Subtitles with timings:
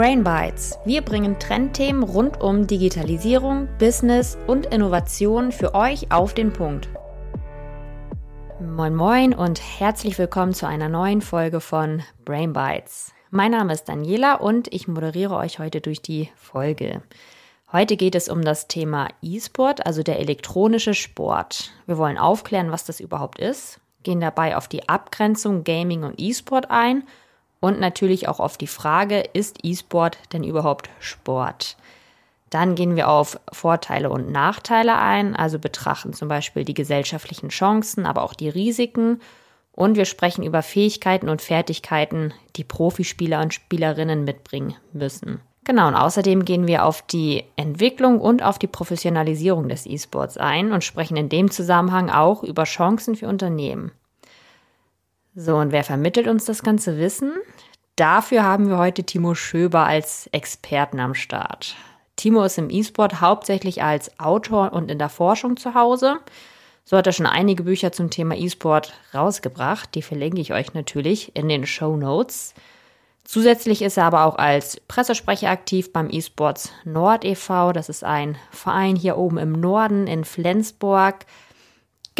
[0.00, 0.78] Brain Bites.
[0.86, 6.88] Wir bringen Trendthemen rund um Digitalisierung, Business und Innovation für euch auf den Punkt.
[8.58, 13.12] Moin Moin und herzlich willkommen zu einer neuen Folge von Brain Bites.
[13.28, 17.02] Mein Name ist Daniela und ich moderiere euch heute durch die Folge.
[17.70, 21.72] Heute geht es um das Thema E-Sport, also der elektronische Sport.
[21.84, 26.70] Wir wollen aufklären, was das überhaupt ist, gehen dabei auf die Abgrenzung Gaming und E-Sport
[26.70, 27.04] ein–
[27.60, 31.76] und natürlich auch auf die Frage, ist E-Sport denn überhaupt Sport?
[32.48, 38.06] Dann gehen wir auf Vorteile und Nachteile ein, also betrachten zum Beispiel die gesellschaftlichen Chancen,
[38.06, 39.20] aber auch die Risiken.
[39.72, 45.40] Und wir sprechen über Fähigkeiten und Fertigkeiten, die Profispieler und Spielerinnen mitbringen müssen.
[45.64, 50.72] Genau, und außerdem gehen wir auf die Entwicklung und auf die Professionalisierung des E-Sports ein
[50.72, 53.92] und sprechen in dem Zusammenhang auch über Chancen für Unternehmen.
[55.34, 57.32] So, und wer vermittelt uns das ganze Wissen?
[57.94, 61.76] Dafür haben wir heute Timo Schöber als Experten am Start.
[62.16, 66.16] Timo ist im E-Sport hauptsächlich als Autor und in der Forschung zu Hause.
[66.84, 69.94] So hat er schon einige Bücher zum Thema E-Sport rausgebracht.
[69.94, 72.54] Die verlinke ich euch natürlich in den Show Notes.
[73.22, 77.72] Zusätzlich ist er aber auch als Pressesprecher aktiv beim eSports Nord e.V.
[77.72, 81.26] Das ist ein Verein hier oben im Norden in Flensburg.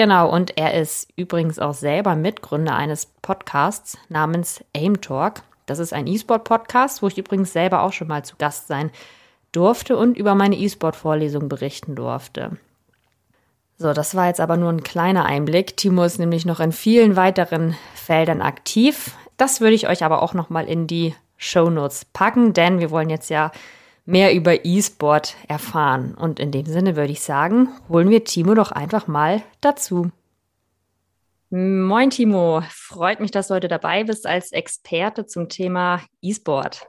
[0.00, 5.42] Genau, und er ist übrigens auch selber Mitgründer eines Podcasts namens Aim Talk.
[5.66, 8.90] Das ist ein E-Sport-Podcast, wo ich übrigens selber auch schon mal zu Gast sein
[9.52, 12.56] durfte und über meine E-Sport-Vorlesung berichten durfte.
[13.76, 15.76] So, das war jetzt aber nur ein kleiner Einblick.
[15.76, 19.14] Timo ist nämlich noch in vielen weiteren Feldern aktiv.
[19.36, 22.90] Das würde ich euch aber auch noch mal in die Show Notes packen, denn wir
[22.90, 23.52] wollen jetzt ja
[24.10, 26.14] mehr über E-Sport erfahren.
[26.14, 30.10] Und in dem Sinne würde ich sagen, holen wir Timo doch einfach mal dazu.
[31.50, 36.86] Moin Timo, freut mich, dass du heute dabei bist als Experte zum Thema E-Sport.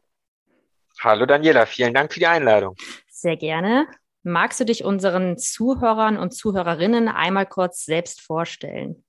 [0.99, 2.76] Hallo Daniela, vielen Dank für die Einladung.
[3.09, 3.88] Sehr gerne.
[4.23, 9.03] Magst du dich unseren Zuhörern und Zuhörerinnen einmal kurz selbst vorstellen?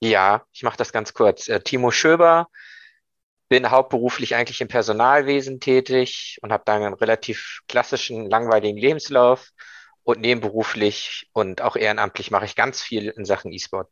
[0.00, 1.48] Ja, ich mache das ganz kurz.
[1.48, 2.48] Äh, Timo Schöber,
[3.52, 9.50] bin hauptberuflich eigentlich im Personalwesen tätig und habe da einen relativ klassischen, langweiligen Lebenslauf.
[10.04, 13.90] Und nebenberuflich und auch ehrenamtlich mache ich ganz viel in Sachen E-Sport.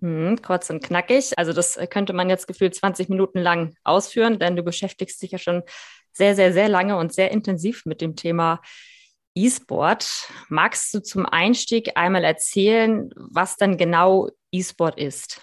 [0.00, 1.32] Hm, kurz und knackig.
[1.36, 5.38] Also das könnte man jetzt gefühlt 20 Minuten lang ausführen, denn du beschäftigst dich ja
[5.38, 5.64] schon
[6.12, 8.62] sehr, sehr, sehr lange und sehr intensiv mit dem Thema
[9.34, 10.30] E-Sport.
[10.48, 15.42] Magst du zum Einstieg einmal erzählen, was dann genau E-Sport ist?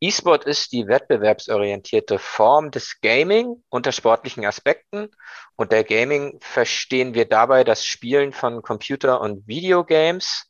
[0.00, 5.10] E-Sport ist die wettbewerbsorientierte Form des Gaming unter sportlichen Aspekten.
[5.56, 10.44] Und der Gaming verstehen wir dabei das Spielen von Computer- und Videogames.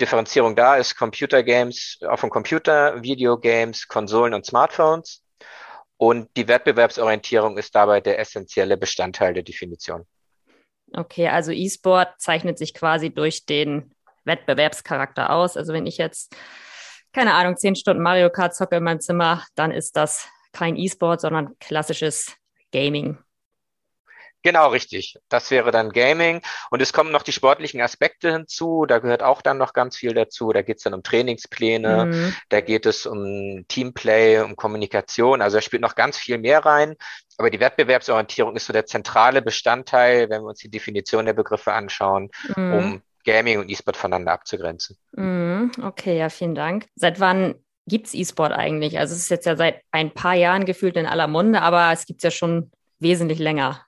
[0.00, 5.22] Differenzierung da ist Computergames auf dem Computer, Videogames, Konsolen und Smartphones.
[5.98, 10.06] Und die Wettbewerbsorientierung ist dabei der essentielle Bestandteil der Definition.
[10.94, 15.58] Okay, also E-Sport zeichnet sich quasi durch den Wettbewerbscharakter aus.
[15.58, 16.34] Also wenn ich jetzt
[17.12, 21.20] keine Ahnung, zehn Stunden Mario Kart zocke in meinem Zimmer, dann ist das kein E-Sport,
[21.20, 22.36] sondern klassisches
[22.72, 23.18] Gaming.
[24.42, 25.18] Genau, richtig.
[25.28, 26.40] Das wäre dann Gaming.
[26.70, 28.86] Und es kommen noch die sportlichen Aspekte hinzu.
[28.86, 30.50] Da gehört auch dann noch ganz viel dazu.
[30.52, 32.34] Da geht es dann um Trainingspläne, mhm.
[32.48, 35.42] da geht es um Teamplay, um Kommunikation.
[35.42, 36.96] Also da spielt noch ganz viel mehr rein.
[37.36, 41.72] Aber die Wettbewerbsorientierung ist so der zentrale Bestandteil, wenn wir uns die Definition der Begriffe
[41.72, 42.72] anschauen, mhm.
[42.72, 44.96] um Gaming und E-Sport voneinander abzugrenzen.
[45.12, 46.86] Mhm, okay, ja, vielen Dank.
[46.96, 47.54] Seit wann
[47.86, 48.98] gibt es E-Sport eigentlich?
[48.98, 52.06] Also es ist jetzt ja seit ein paar Jahren gefühlt in aller Munde, aber es
[52.06, 53.86] gibt es ja schon wesentlich länger.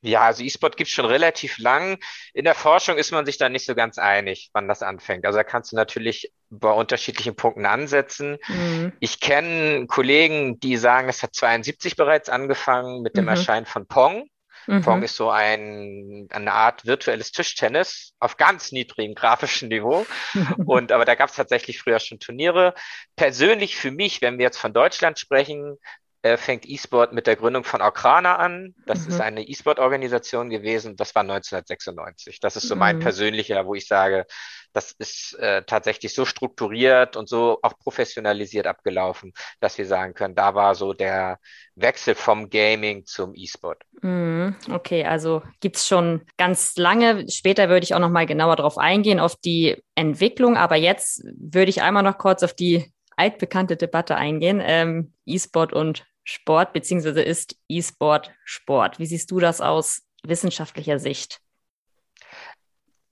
[0.00, 1.98] Ja, also E-Sport gibt es schon relativ lang.
[2.32, 5.26] In der Forschung ist man sich da nicht so ganz einig, wann das anfängt.
[5.26, 8.38] Also da kannst du natürlich bei unterschiedlichen Punkten ansetzen.
[8.46, 8.92] Mhm.
[9.00, 13.30] Ich kenne Kollegen, die sagen, es hat 72 bereits angefangen mit dem mhm.
[13.30, 14.28] Erscheinen von Pong.
[14.68, 14.82] Mhm.
[14.82, 20.06] Pong ist so ein, eine Art virtuelles Tischtennis auf ganz niedrigem grafischen Niveau.
[20.66, 22.74] Und aber da gab es tatsächlich früher schon Turniere.
[23.16, 25.78] Persönlich für mich, wenn wir jetzt von Deutschland sprechen,
[26.22, 28.74] äh, fängt E-Sport mit der Gründung von Okrana an.
[28.86, 29.08] Das mhm.
[29.08, 30.96] ist eine E-Sport-Organisation gewesen.
[30.96, 32.40] Das war 1996.
[32.40, 33.00] Das ist so mein mhm.
[33.00, 34.26] persönlicher, wo ich sage,
[34.72, 40.34] das ist äh, tatsächlich so strukturiert und so auch professionalisiert abgelaufen, dass wir sagen können,
[40.34, 41.38] da war so der
[41.74, 43.82] Wechsel vom Gaming zum E-Sport.
[44.02, 44.56] Mhm.
[44.70, 47.28] Okay, also gibt's schon ganz lange.
[47.30, 50.56] Später würde ich auch noch mal genauer darauf eingehen, auf die Entwicklung.
[50.56, 54.60] Aber jetzt würde ich einmal noch kurz auf die altbekannte Debatte eingehen.
[54.62, 58.98] Ähm, E-Sport und Sport, beziehungsweise ist E-Sport Sport?
[58.98, 61.40] Wie siehst du das aus wissenschaftlicher Sicht?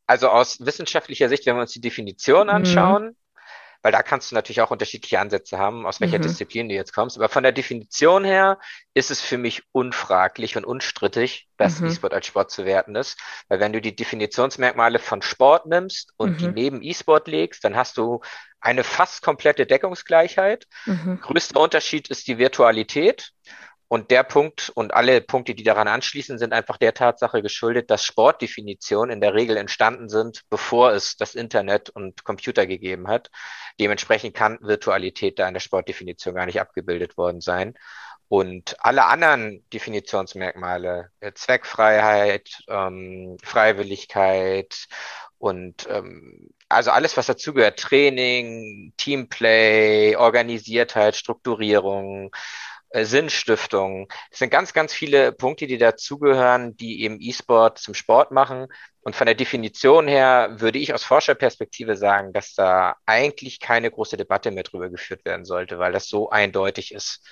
[0.06, 2.52] Also aus wissenschaftlicher Sicht, wenn wir uns die Definition mhm.
[2.52, 3.16] anschauen, mhm.
[3.86, 6.22] Weil da kannst du natürlich auch unterschiedliche Ansätze haben, aus welcher mhm.
[6.22, 7.16] Disziplin du jetzt kommst.
[7.16, 8.58] Aber von der Definition her
[8.94, 11.86] ist es für mich unfraglich und unstrittig, dass mhm.
[11.86, 13.16] E-Sport als Sport zu werten ist.
[13.46, 16.38] Weil wenn du die Definitionsmerkmale von Sport nimmst und mhm.
[16.38, 18.22] die neben E-Sport legst, dann hast du
[18.58, 20.66] eine fast komplette Deckungsgleichheit.
[20.86, 21.20] Mhm.
[21.20, 23.30] Größter Unterschied ist die Virtualität.
[23.88, 28.04] Und der Punkt und alle Punkte, die daran anschließen, sind einfach der Tatsache geschuldet, dass
[28.04, 33.30] Sportdefinitionen in der Regel entstanden sind, bevor es das Internet und Computer gegeben hat.
[33.78, 37.74] Dementsprechend kann Virtualität da in der Sportdefinition gar nicht abgebildet worden sein.
[38.28, 44.86] Und alle anderen Definitionsmerkmale, äh, Zweckfreiheit, ähm, Freiwilligkeit
[45.38, 52.34] und ähm, also alles, was dazugehört, Training, Teamplay, Organisiertheit, Strukturierung,
[53.04, 54.08] Sinnstiftung.
[54.30, 58.68] Es sind ganz, ganz viele Punkte, die dazugehören, die eben E-Sport zum Sport machen.
[59.00, 64.16] Und von der Definition her würde ich aus Forscherperspektive sagen, dass da eigentlich keine große
[64.16, 67.24] Debatte mehr drüber geführt werden sollte, weil das so eindeutig ist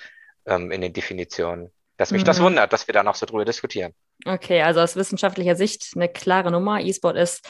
[0.45, 2.27] ähm, in den Definitionen, dass mich mhm.
[2.27, 3.93] das wundert, dass wir da noch so drüber diskutieren.
[4.25, 6.79] Okay, also aus wissenschaftlicher Sicht eine klare Nummer.
[6.79, 7.47] E-Sport ist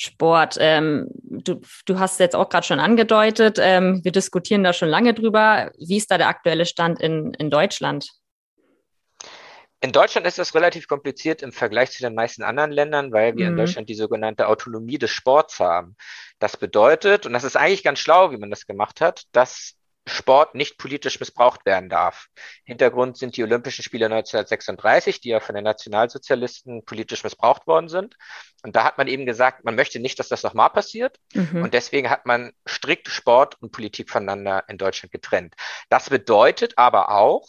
[0.00, 0.56] Sport.
[0.60, 5.12] Ähm, du, du hast jetzt auch gerade schon angedeutet, ähm, wir diskutieren da schon lange
[5.12, 5.72] drüber.
[5.76, 8.08] Wie ist da der aktuelle Stand in, in Deutschland?
[9.80, 13.46] In Deutschland ist das relativ kompliziert im Vergleich zu den meisten anderen Ländern, weil wir
[13.46, 13.52] mhm.
[13.52, 15.96] in Deutschland die sogenannte Autonomie des Sports haben.
[16.38, 19.74] Das bedeutet, und das ist eigentlich ganz schlau, wie man das gemacht hat, dass
[20.08, 22.26] Sport nicht politisch missbraucht werden darf.
[22.64, 28.16] Hintergrund sind die Olympischen Spiele 1936, die ja von den Nationalsozialisten politisch missbraucht worden sind.
[28.62, 31.18] Und da hat man eben gesagt, man möchte nicht, dass das nochmal passiert.
[31.34, 31.62] Mhm.
[31.62, 35.54] Und deswegen hat man strikt Sport und Politik voneinander in Deutschland getrennt.
[35.88, 37.46] Das bedeutet aber auch,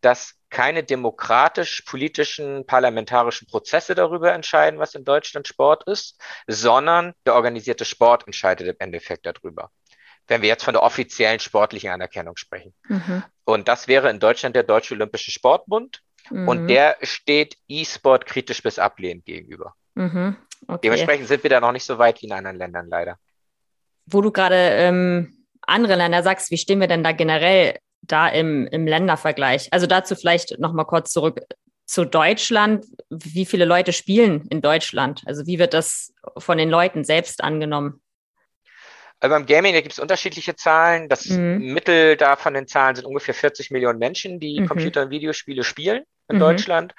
[0.00, 7.84] dass keine demokratisch-politischen parlamentarischen Prozesse darüber entscheiden, was in Deutschland Sport ist, sondern der organisierte
[7.84, 9.70] Sport entscheidet im Endeffekt darüber
[10.30, 12.72] wenn wir jetzt von der offiziellen sportlichen Anerkennung sprechen.
[12.88, 13.24] Mhm.
[13.44, 16.02] Und das wäre in Deutschland der Deutsche Olympische Sportbund.
[16.30, 16.48] Mhm.
[16.48, 19.74] Und der steht E-Sport kritisch bis ablehnend gegenüber.
[19.96, 20.36] Mhm.
[20.68, 20.78] Okay.
[20.84, 23.16] Dementsprechend sind wir da noch nicht so weit wie in anderen Ländern leider.
[24.06, 28.68] Wo du gerade ähm, andere Länder sagst, wie stehen wir denn da generell da im,
[28.68, 29.68] im Ländervergleich?
[29.72, 31.40] Also dazu vielleicht nochmal kurz zurück
[31.86, 32.86] zu Deutschland.
[33.08, 35.22] Wie viele Leute spielen in Deutschland?
[35.26, 38.00] Also wie wird das von den Leuten selbst angenommen?
[39.20, 41.08] Also beim Gaming, da gibt es unterschiedliche Zahlen.
[41.08, 41.74] Das mhm.
[41.74, 44.66] Mittel da von den Zahlen sind ungefähr 40 Millionen Menschen, die mhm.
[44.66, 46.40] Computer- und Videospiele spielen in mhm.
[46.40, 46.94] Deutschland.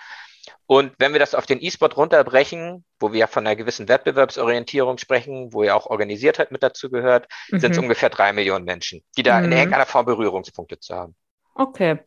[0.68, 5.00] Und wenn wir das auf den E-Sport runterbrechen, wo wir ja von einer gewissen Wettbewerbsorientierung
[5.00, 7.84] sprechen, wo ja auch Organisiertheit mit dazu gehört, sind es mhm.
[7.84, 9.54] ungefähr drei Millionen Menschen, die da in mhm.
[9.54, 11.16] irgendeiner Form Berührungspunkte zu haben.
[11.56, 12.00] Okay.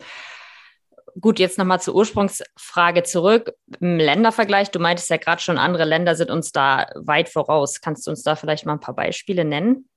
[1.20, 3.52] Gut, jetzt nochmal zur Ursprungsfrage zurück.
[3.80, 7.80] Im Ländervergleich, du meintest ja gerade schon, andere Länder sind uns da weit voraus.
[7.80, 9.88] Kannst du uns da vielleicht mal ein paar Beispiele nennen?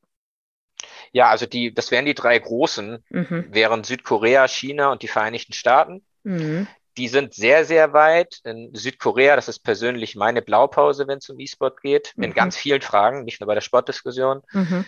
[1.11, 3.47] Ja, also die, das wären die drei großen, mhm.
[3.49, 6.05] wären Südkorea, China und die Vereinigten Staaten.
[6.23, 6.67] Mhm.
[6.97, 8.39] Die sind sehr, sehr weit.
[8.43, 12.23] In Südkorea, das ist persönlich meine Blaupause, wenn es um E-Sport geht, mhm.
[12.23, 14.41] in ganz vielen Fragen, nicht nur bei der Sportdiskussion.
[14.51, 14.85] Mhm.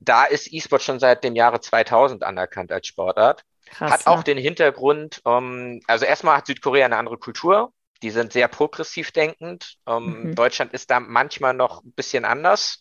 [0.00, 3.44] Da ist E-Sport schon seit dem Jahre 2000 anerkannt als Sportart.
[3.70, 7.72] Krass, hat auch den Hintergrund, um, ähm, also erstmal hat Südkorea eine andere Kultur.
[8.02, 9.76] Die sind sehr progressiv denkend.
[9.86, 10.34] Ähm, mhm.
[10.34, 12.80] Deutschland ist da manchmal noch ein bisschen anders,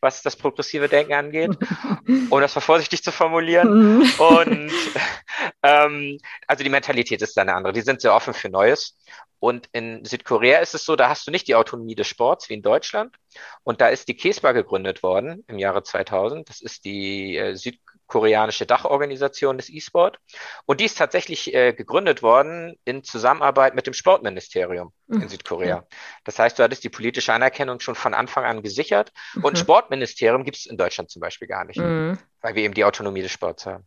[0.00, 1.50] was das progressive Denken angeht,
[2.30, 3.98] um das mal vorsichtig zu formulieren.
[3.98, 4.12] Mhm.
[4.18, 4.72] Und
[5.62, 7.72] ähm, also die Mentalität ist da eine andere.
[7.72, 8.96] Die sind sehr offen für Neues.
[9.38, 12.54] Und in Südkorea ist es so, da hast du nicht die Autonomie des Sports wie
[12.54, 13.14] in Deutschland.
[13.62, 16.48] Und da ist die KESPA gegründet worden im Jahre 2000.
[16.48, 20.18] Das ist die äh, Süd koreanische Dachorganisation des E-Sport.
[20.66, 24.92] Und die ist tatsächlich äh, gegründet worden in Zusammenarbeit mit dem Sportministerium.
[25.08, 25.86] In Südkorea.
[26.24, 29.12] Das heißt, du hattest die politische Anerkennung schon von Anfang an gesichert.
[29.34, 29.44] Mhm.
[29.44, 32.18] Und Sportministerium gibt es in Deutschland zum Beispiel gar nicht, mhm.
[32.40, 33.86] weil wir eben die Autonomie des Sports haben.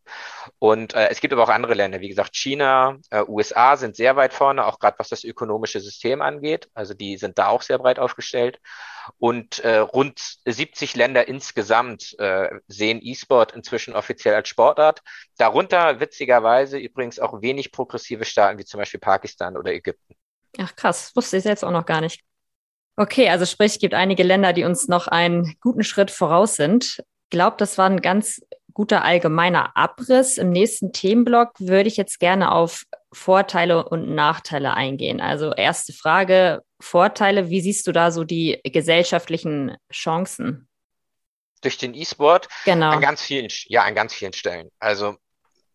[0.60, 4.16] Und äh, es gibt aber auch andere Länder, wie gesagt, China, äh, USA sind sehr
[4.16, 6.70] weit vorne, auch gerade was das ökonomische System angeht.
[6.74, 8.60] Also die sind da auch sehr breit aufgestellt.
[9.18, 15.02] Und äh, rund 70 Länder insgesamt äh, sehen E-Sport inzwischen offiziell als Sportart.
[15.38, 20.16] Darunter witzigerweise übrigens auch wenig progressive Staaten wie zum Beispiel Pakistan oder Ägypten.
[20.58, 22.22] Ach krass, wusste ich jetzt auch noch gar nicht.
[22.96, 26.98] Okay, also sprich, es gibt einige Länder, die uns noch einen guten Schritt voraus sind.
[26.98, 28.42] Ich glaube, das war ein ganz
[28.74, 30.38] guter allgemeiner Abriss.
[30.38, 32.84] Im nächsten Themenblock würde ich jetzt gerne auf
[33.14, 35.22] Vorteile und Nachteile eingehen.
[35.22, 40.68] Also erste Frage, Vorteile, wie siehst du da so die gesellschaftlichen Chancen?
[41.62, 42.48] Durch den E-Sport?
[42.66, 42.92] Genau.
[42.92, 44.70] An ganz vielen, ja, an ganz vielen Stellen.
[44.80, 45.18] Also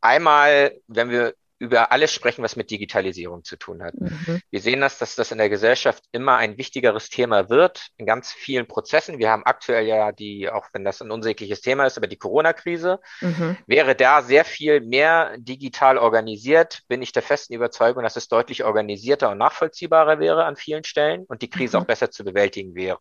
[0.01, 3.95] einmal, wenn wir über alles sprechen, was mit Digitalisierung zu tun hat.
[3.95, 4.41] Mhm.
[4.51, 8.33] Wir sehen das, dass das in der Gesellschaft immer ein wichtigeres Thema wird, in ganz
[8.33, 9.21] vielen Prozessen.
[9.21, 12.99] Wir haben aktuell ja die, auch wenn das ein unsägliches Thema ist, aber die Corona-Krise.
[13.21, 13.57] Mhm.
[13.69, 18.65] Wäre da sehr viel mehr digital organisiert, bin ich der festen Überzeugung, dass es deutlich
[18.65, 21.83] organisierter und nachvollziehbarer wäre an vielen Stellen und die Krise mhm.
[21.85, 22.99] auch besser zu bewältigen wäre.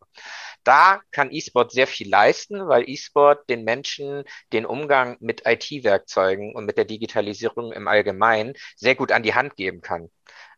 [0.63, 6.65] Da kann E-Sport sehr viel leisten, weil E-Sport den Menschen den Umgang mit IT-Werkzeugen und
[6.65, 10.09] mit der Digitalisierung im Allgemeinen sehr gut an die Hand geben kann.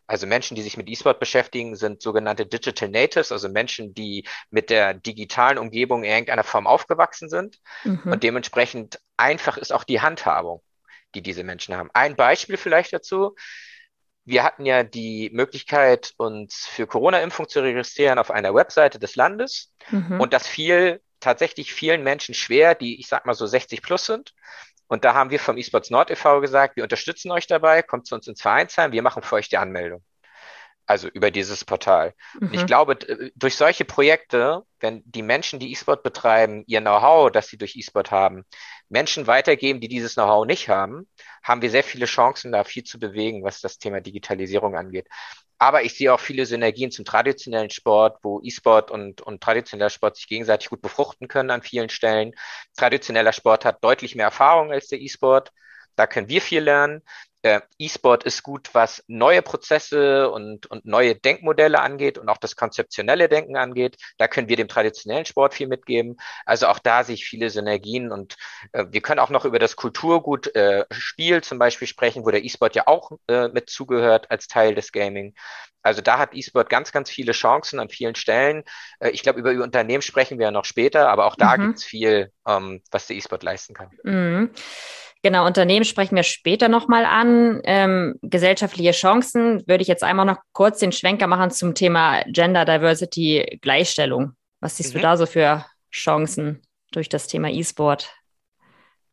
[0.05, 4.69] Also Menschen, die sich mit E-Sport beschäftigen, sind sogenannte Digital Natives, also Menschen, die mit
[4.69, 7.59] der digitalen Umgebung in irgendeiner Form aufgewachsen sind.
[7.83, 8.11] Mhm.
[8.11, 10.61] Und dementsprechend einfach ist auch die Handhabung,
[11.15, 11.89] die diese Menschen haben.
[11.93, 13.35] Ein Beispiel vielleicht dazu.
[14.25, 19.73] Wir hatten ja die Möglichkeit, uns für Corona-Impfung zu registrieren auf einer Webseite des Landes.
[19.89, 20.19] Mhm.
[20.19, 24.33] Und das fiel tatsächlich vielen Menschen schwer, die, ich sag mal so 60 plus sind.
[24.93, 26.39] Und da haben wir vom eSports Nord e.V.
[26.39, 29.57] gesagt, wir unterstützen euch dabei, kommt zu uns ins Vereinsheim, wir machen für euch die
[29.57, 30.03] Anmeldung.
[30.85, 32.13] Also über dieses Portal.
[32.39, 32.49] Mhm.
[32.51, 32.97] ich glaube,
[33.33, 38.11] durch solche Projekte, wenn die Menschen, die E-Sport betreiben, ihr Know-how, das sie durch E-Sport
[38.11, 38.43] haben,
[38.87, 41.09] Menschen weitergeben, die dieses Know-how nicht haben,
[41.41, 45.07] haben wir sehr viele Chancen, da viel zu bewegen, was das Thema Digitalisierung angeht.
[45.63, 50.17] Aber ich sehe auch viele Synergien zum traditionellen Sport, wo E-Sport und, und traditioneller Sport
[50.17, 52.33] sich gegenseitig gut befruchten können an vielen Stellen.
[52.75, 55.53] Traditioneller Sport hat deutlich mehr Erfahrung als der E-Sport.
[55.95, 57.01] Da können wir viel lernen
[57.43, 62.55] äh, E-Sport ist gut, was neue Prozesse und, und neue Denkmodelle angeht und auch das
[62.55, 63.97] konzeptionelle Denken angeht.
[64.17, 66.17] Da können wir dem traditionellen Sport viel mitgeben.
[66.45, 68.37] Also auch da sehe ich viele Synergien und
[68.71, 72.43] äh, wir können auch noch über das Kulturgut äh, Spiel zum Beispiel sprechen, wo der
[72.43, 75.35] E-Sport ja auch äh, mit zugehört als Teil des Gaming.
[75.81, 78.63] Also da hat E-Sport ganz, ganz viele Chancen an vielen Stellen.
[78.99, 81.67] Äh, ich glaube, über, über Unternehmen sprechen wir ja noch später, aber auch da mhm.
[81.67, 83.89] gibt es viel, ähm, was der E-Sport leisten kann.
[84.03, 84.51] Mhm.
[85.25, 87.61] Genau, Unternehmen sprechen wir später nochmal an.
[87.63, 92.65] Ähm, gesellschaftliche Chancen würde ich jetzt einmal noch kurz den Schwenker machen zum Thema Gender
[92.65, 94.33] Diversity Gleichstellung.
[94.59, 94.99] Was siehst mhm.
[94.99, 96.61] du da so für Chancen
[96.91, 98.13] durch das Thema E-Sport?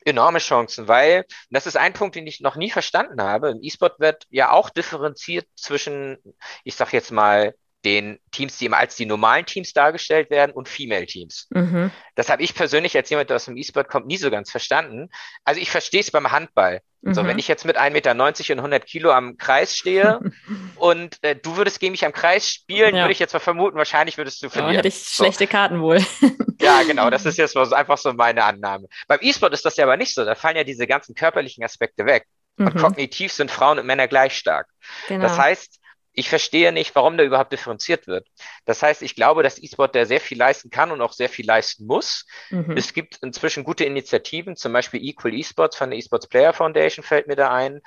[0.05, 3.51] Enorme Chancen, weil das ist ein Punkt, den ich noch nie verstanden habe.
[3.51, 6.19] Im E-Sport wird ja auch differenziert zwischen,
[6.65, 10.69] ich sag jetzt mal, den Teams, die immer als die normalen Teams dargestellt werden und
[10.69, 11.49] Female-Teams.
[11.51, 11.91] Mhm.
[12.15, 15.09] Das habe ich persönlich als jemand, der aus dem E-Sport kommt, nie so ganz verstanden.
[15.45, 16.83] Also ich verstehe es beim Handball.
[17.03, 17.15] Mhm.
[17.15, 20.21] So, wenn ich jetzt mit 1,90 Meter und 100 Kilo am Kreis stehe
[20.77, 23.03] und äh, du würdest gegen mich am Kreis spielen, ja.
[23.03, 24.75] würde ich jetzt mal vermuten, wahrscheinlich würdest du verlieren.
[24.75, 25.25] Ja, hätte ich so.
[25.25, 26.05] schlechte Karten wohl.
[26.61, 28.89] ja, genau, das ist jetzt einfach so meine Annahme.
[29.09, 30.25] Beim E-Sport ist das ja aber nicht so.
[30.25, 32.27] Da fallen ja diese ganzen körperlichen Aspekte weg.
[32.59, 32.79] Und mhm.
[32.79, 34.69] kognitiv sind Frauen und Männer gleich stark.
[35.09, 35.23] Genau.
[35.23, 35.80] Das heißt,
[36.13, 38.27] ich verstehe nicht, warum da überhaupt differenziert wird.
[38.65, 41.47] Das heißt, ich glaube, dass E-Sport da sehr viel leisten kann und auch sehr viel
[41.47, 42.27] leisten muss.
[42.51, 42.77] Mhm.
[42.77, 47.29] Es gibt inzwischen gute Initiativen, zum Beispiel Equal Esports von der Esports Player Foundation fällt
[47.29, 47.81] mir da ein,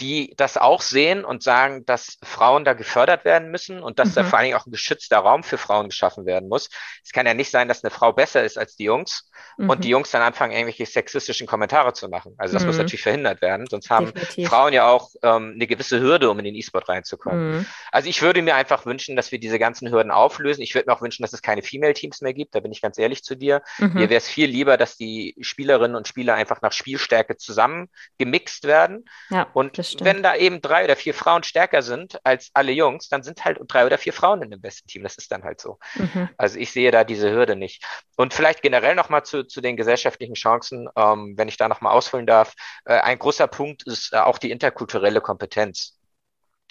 [0.00, 4.14] die das auch sehen und sagen, dass Frauen da gefördert werden müssen und dass mhm.
[4.14, 6.70] da vor allen Dingen auch ein geschützter Raum für Frauen geschaffen werden muss.
[7.04, 9.70] Es kann ja nicht sein, dass eine Frau besser ist als die Jungs mhm.
[9.70, 12.34] und die Jungs dann anfangen, irgendwelche sexistischen Kommentare zu machen.
[12.38, 12.68] Also das mhm.
[12.68, 14.48] muss natürlich verhindert werden, sonst haben Definitiv.
[14.48, 17.58] Frauen ja auch ähm, eine gewisse Hürde, um in den E-Sport reinzukommen.
[17.58, 17.66] Mhm.
[17.90, 20.62] Also ich würde mir einfach wünschen, dass wir diese ganzen Hürden auflösen.
[20.62, 22.98] Ich würde mir auch wünschen, dass es keine Female-Teams mehr gibt, da bin ich ganz
[22.98, 23.62] ehrlich zu dir.
[23.78, 23.94] Mhm.
[23.94, 28.64] Mir wäre es viel lieber, dass die Spielerinnen und Spieler einfach nach Spielstärke zusammen gemixt
[28.64, 29.04] werden.
[29.30, 33.22] Ja, und wenn da eben drei oder vier Frauen stärker sind als alle Jungs, dann
[33.22, 35.02] sind halt drei oder vier Frauen in dem besten Team.
[35.02, 35.78] Das ist dann halt so.
[35.94, 36.28] Mhm.
[36.36, 37.84] Also ich sehe da diese Hürde nicht.
[38.16, 42.26] Und vielleicht generell nochmal zu, zu den gesellschaftlichen Chancen, ähm, wenn ich da nochmal ausholen
[42.26, 42.54] darf.
[42.84, 45.98] Äh, ein großer Punkt ist äh, auch die interkulturelle Kompetenz.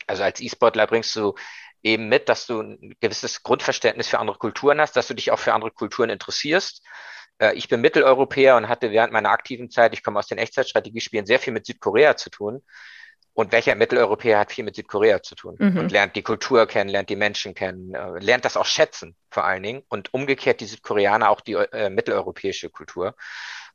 [0.07, 1.36] Also als E-Sportler bringst du
[1.83, 5.39] eben mit, dass du ein gewisses Grundverständnis für andere Kulturen hast, dass du dich auch
[5.39, 6.83] für andere Kulturen interessierst
[7.39, 11.25] äh, ich bin Mitteleuropäer und hatte während meiner aktiven Zeit, ich komme aus den Echtzeitstrategiespielen,
[11.25, 12.63] sehr viel mit Südkorea zu tun.
[13.38, 15.77] Und welcher Mitteleuropäer hat viel mit Südkorea zu tun mhm.
[15.77, 19.46] und lernt die Kultur kennen, lernt die Menschen kennen, äh, lernt das auch schätzen vor
[19.46, 23.15] allen Dingen und umgekehrt die Südkoreaner auch die äh, mitteleuropäische Kultur.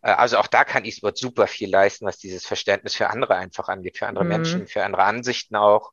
[0.02, 3.69] Äh, also auch da kann E-Sport super viel leisten, was dieses Verständnis für andere einfach
[3.69, 4.31] angeht, für andere mhm.
[4.31, 5.92] Menschen, für andere Ansichten auch,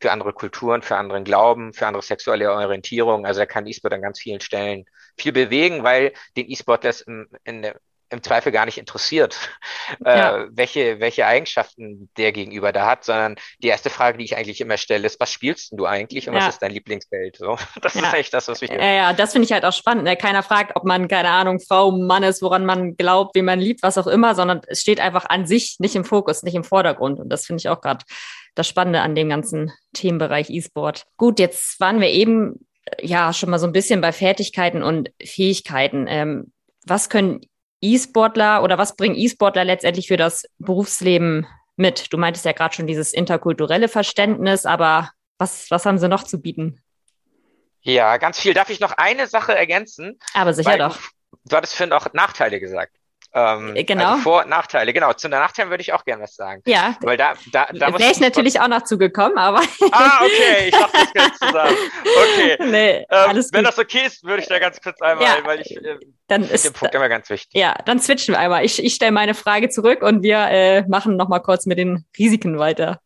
[0.00, 3.26] für andere Kulturen, für anderen Glauben, für andere sexuelle Orientierung.
[3.26, 4.86] Also da kann E-Sport an ganz vielen Stellen
[5.18, 7.78] viel bewegen, weil den E-Sportlers in, in der
[8.10, 9.38] im Zweifel gar nicht interessiert,
[10.04, 10.46] äh, ja.
[10.50, 14.76] welche, welche Eigenschaften der Gegenüber da hat, sondern die erste Frage, die ich eigentlich immer
[14.76, 16.40] stelle, ist, was spielst du eigentlich und ja.
[16.40, 17.36] was ist dein Lieblingsfeld?
[17.36, 18.02] So, das ja.
[18.02, 18.70] ist echt das, was ist.
[18.70, 20.04] Ja, ja, das finde ich halt auch spannend.
[20.04, 20.16] Ne?
[20.16, 23.82] Keiner fragt, ob man, keine Ahnung, Frau, Mann ist, woran man glaubt, wie man liebt,
[23.82, 27.20] was auch immer, sondern es steht einfach an sich nicht im Fokus, nicht im Vordergrund.
[27.20, 28.04] Und das finde ich auch gerade
[28.54, 31.04] das Spannende an dem ganzen Themenbereich E-Sport.
[31.16, 32.66] Gut, jetzt waren wir eben
[33.00, 36.06] ja schon mal so ein bisschen bei Fertigkeiten und Fähigkeiten.
[36.08, 36.52] Ähm,
[36.86, 37.40] was können
[37.80, 41.46] E-Sportler oder was bringen E-Sportler letztendlich für das Berufsleben
[41.76, 42.12] mit?
[42.12, 46.40] Du meintest ja gerade schon dieses interkulturelle Verständnis, aber was, was haben sie noch zu
[46.40, 46.82] bieten?
[47.82, 48.52] Ja, ganz viel.
[48.52, 50.18] Darf ich noch eine Sache ergänzen?
[50.34, 50.98] Aber sicher doch.
[51.44, 52.94] Du hattest vorhin auch Nachteile gesagt.
[53.32, 54.12] Ähm, äh, genau.
[54.12, 55.12] Also Vor- und Nachteile, genau.
[55.12, 56.62] Zu den Nachteilen würde ich auch gerne was sagen.
[56.66, 56.96] Ja.
[57.00, 59.60] Weil da, da, da wäre ich natürlich auch noch zugekommen, aber.
[59.92, 60.68] ah, okay.
[60.68, 61.76] Ich dachte, das gehört zusammen.
[62.04, 62.56] Okay.
[62.70, 65.76] Nee, ähm, wenn das okay ist, würde ich da ganz kurz einmal, ja, weil ich
[65.76, 67.58] äh, dann ist den Punkt immer ganz wichtig.
[67.58, 68.64] Ja, dann switchen wir einmal.
[68.64, 72.58] Ich, ich stelle meine Frage zurück und wir äh, machen nochmal kurz mit den Risiken
[72.58, 73.00] weiter.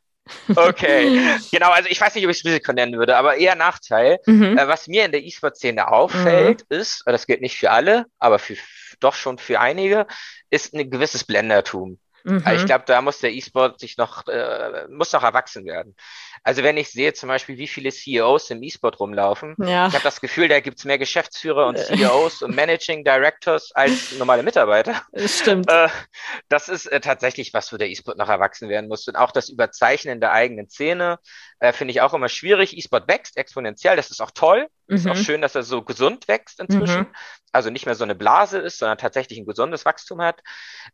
[0.55, 1.21] Okay,
[1.53, 4.19] genau, also ich weiß nicht, ob ich es Risiko nennen würde, aber eher Nachteil.
[4.27, 4.59] Mhm.
[4.59, 6.79] Äh, was mir in der E-Sport-Szene auffällt, mhm.
[6.79, 8.57] ist, das gilt nicht für alle, aber für,
[9.01, 10.07] doch schon für einige,
[10.51, 11.99] ist ein gewisses Blendertum.
[12.25, 12.43] Mhm.
[12.57, 15.95] Ich glaube, da muss der E-Sport sich noch, äh, muss noch erwachsen werden.
[16.43, 19.87] Also wenn ich sehe zum Beispiel, wie viele CEOs im E-Sport rumlaufen, ja.
[19.89, 24.43] ich habe das Gefühl, da gibt's mehr Geschäftsführer und CEOs und Managing Directors als normale
[24.43, 25.03] Mitarbeiter.
[25.13, 25.71] Das stimmt.
[25.71, 25.89] Äh,
[26.49, 29.07] das ist äh, tatsächlich was, wo der E-Sport noch erwachsen werden muss.
[29.07, 31.19] Und auch das Überzeichnen der eigenen Szene
[31.61, 32.77] äh, finde ich auch immer schwierig.
[32.77, 34.69] E-Sport wächst exponentiell, das ist auch toll.
[34.87, 34.97] Mhm.
[34.97, 37.01] Ist auch schön, dass er so gesund wächst inzwischen.
[37.01, 37.15] Mhm.
[37.53, 40.41] Also nicht mehr so eine Blase ist, sondern tatsächlich ein gesundes Wachstum hat.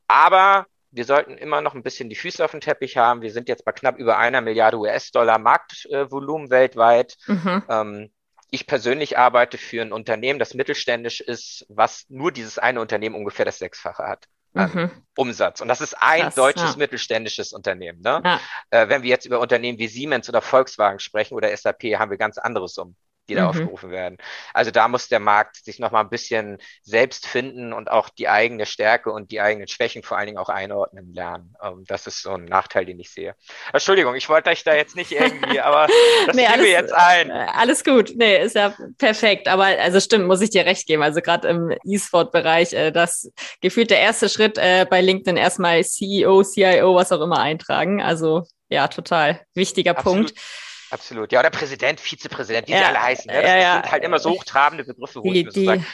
[0.09, 3.23] Aber wir sollten immer noch ein bisschen die Füße auf dem Teppich haben.
[3.23, 7.17] Wir sind jetzt bei knapp über einer Milliarde US-Dollar Marktvolumen weltweit.
[7.27, 7.63] Mhm.
[7.69, 8.11] Ähm,
[8.51, 13.45] ich persönlich arbeite für ein Unternehmen, das mittelständisch ist, was nur dieses eine Unternehmen ungefähr
[13.45, 14.27] das Sechsfache hat.
[14.53, 14.91] Mhm.
[15.17, 15.61] Umsatz.
[15.61, 16.79] Und das ist ein Krass, deutsches ja.
[16.79, 18.01] mittelständisches Unternehmen.
[18.01, 18.21] Ne?
[18.25, 18.41] Ja.
[18.71, 22.19] Äh, wenn wir jetzt über Unternehmen wie Siemens oder Volkswagen sprechen oder SAP, haben wir
[22.19, 22.97] ganz andere Summen
[23.31, 23.49] die da mhm.
[23.49, 24.19] aufgerufen werden.
[24.53, 28.29] Also da muss der Markt sich noch mal ein bisschen selbst finden und auch die
[28.29, 31.55] eigene Stärke und die eigenen Schwächen vor allen Dingen auch einordnen lernen.
[31.63, 33.35] Ähm, das ist so ein Nachteil, den ich sehe.
[33.73, 35.87] Entschuldigung, ich wollte euch da jetzt nicht irgendwie, aber
[36.27, 37.31] das nee, alles, mir jetzt ein.
[37.31, 38.13] Alles gut.
[38.17, 39.49] Nee, ist ja perfekt.
[39.49, 41.03] Aber also stimmt, muss ich dir recht geben.
[41.03, 46.43] Also gerade im E-Sport-Bereich, äh, das gefühlt der erste Schritt äh, bei LinkedIn erstmal CEO,
[46.43, 48.03] CIO, was auch immer eintragen.
[48.03, 50.27] Also ja, total wichtiger Absolut.
[50.27, 50.41] Punkt.
[50.91, 51.33] Absolut.
[51.33, 53.27] Ja, oder Präsident, Vizepräsident, wie ja, sie alle heißen.
[53.27, 53.41] Ne?
[53.41, 53.75] Das, ja, ja.
[53.75, 55.85] sind halt immer so hochtrabende Begriffe, wo die, die,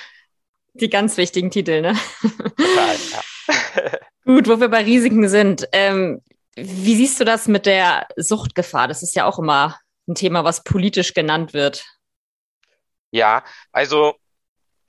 [0.74, 1.96] die ganz wichtigen Titel, ne?
[2.20, 3.20] Total, ja.
[4.24, 5.68] Gut, wo wir bei Risiken sind.
[5.72, 6.22] Ähm,
[6.56, 8.88] wie siehst du das mit der Suchtgefahr?
[8.88, 9.78] Das ist ja auch immer
[10.09, 11.85] ein Thema, was politisch genannt wird.
[13.11, 14.14] Ja, also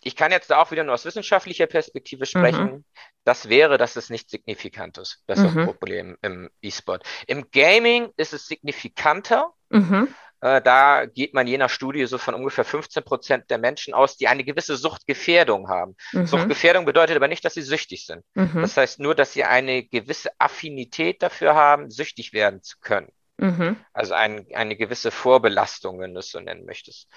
[0.04, 2.66] ich kann jetzt da auch wieder nur aus wissenschaftlicher Perspektive sprechen.
[2.66, 2.86] Mhm.
[3.24, 5.22] Das wäre, dass es nicht signifikant ist.
[5.28, 5.58] Das ist mhm.
[5.58, 7.06] das Problem im E-Sport.
[7.28, 9.54] Im Gaming ist es signifikanter.
[9.70, 10.08] Mhm.
[10.40, 14.18] Äh, da geht man je nach Studie so von ungefähr 15 Prozent der Menschen aus,
[14.18, 15.96] die eine gewisse Suchtgefährdung haben.
[16.12, 16.28] Mhm.
[16.28, 18.24] Suchtgefährdung bedeutet aber nicht, dass sie süchtig sind.
[18.36, 18.62] Mhm.
[18.62, 23.12] Das heißt nur, dass sie eine gewisse Affinität dafür haben, süchtig werden zu können.
[23.38, 23.78] Mhm.
[23.94, 27.08] Also ein, eine gewisse Vorbelastung, wenn du es so nennen möchtest.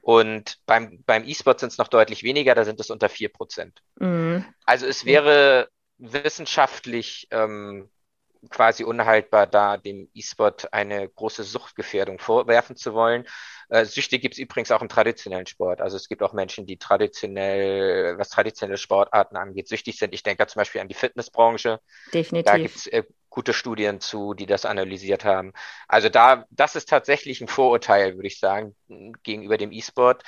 [0.00, 3.82] Und beim, beim E-Sport sind es noch deutlich weniger, da sind es unter 4 Prozent.
[3.96, 4.44] Mhm.
[4.64, 7.90] Also es wäre wissenschaftlich ähm,
[8.50, 13.26] quasi unhaltbar, da dem E-Sport eine große Suchtgefährdung vorwerfen zu wollen.
[13.68, 15.80] Äh, Süchte gibt es übrigens auch im traditionellen Sport.
[15.80, 20.14] Also es gibt auch Menschen, die traditionell, was traditionelle Sportarten angeht, süchtig sind.
[20.14, 21.80] Ich denke zum Beispiel an die Fitnessbranche.
[22.12, 22.50] Definitiv.
[22.50, 25.52] Da gibt es äh, gute Studien zu, die das analysiert haben.
[25.86, 28.74] Also da, das ist tatsächlich ein Vorurteil, würde ich sagen,
[29.22, 30.22] gegenüber dem E-Sport,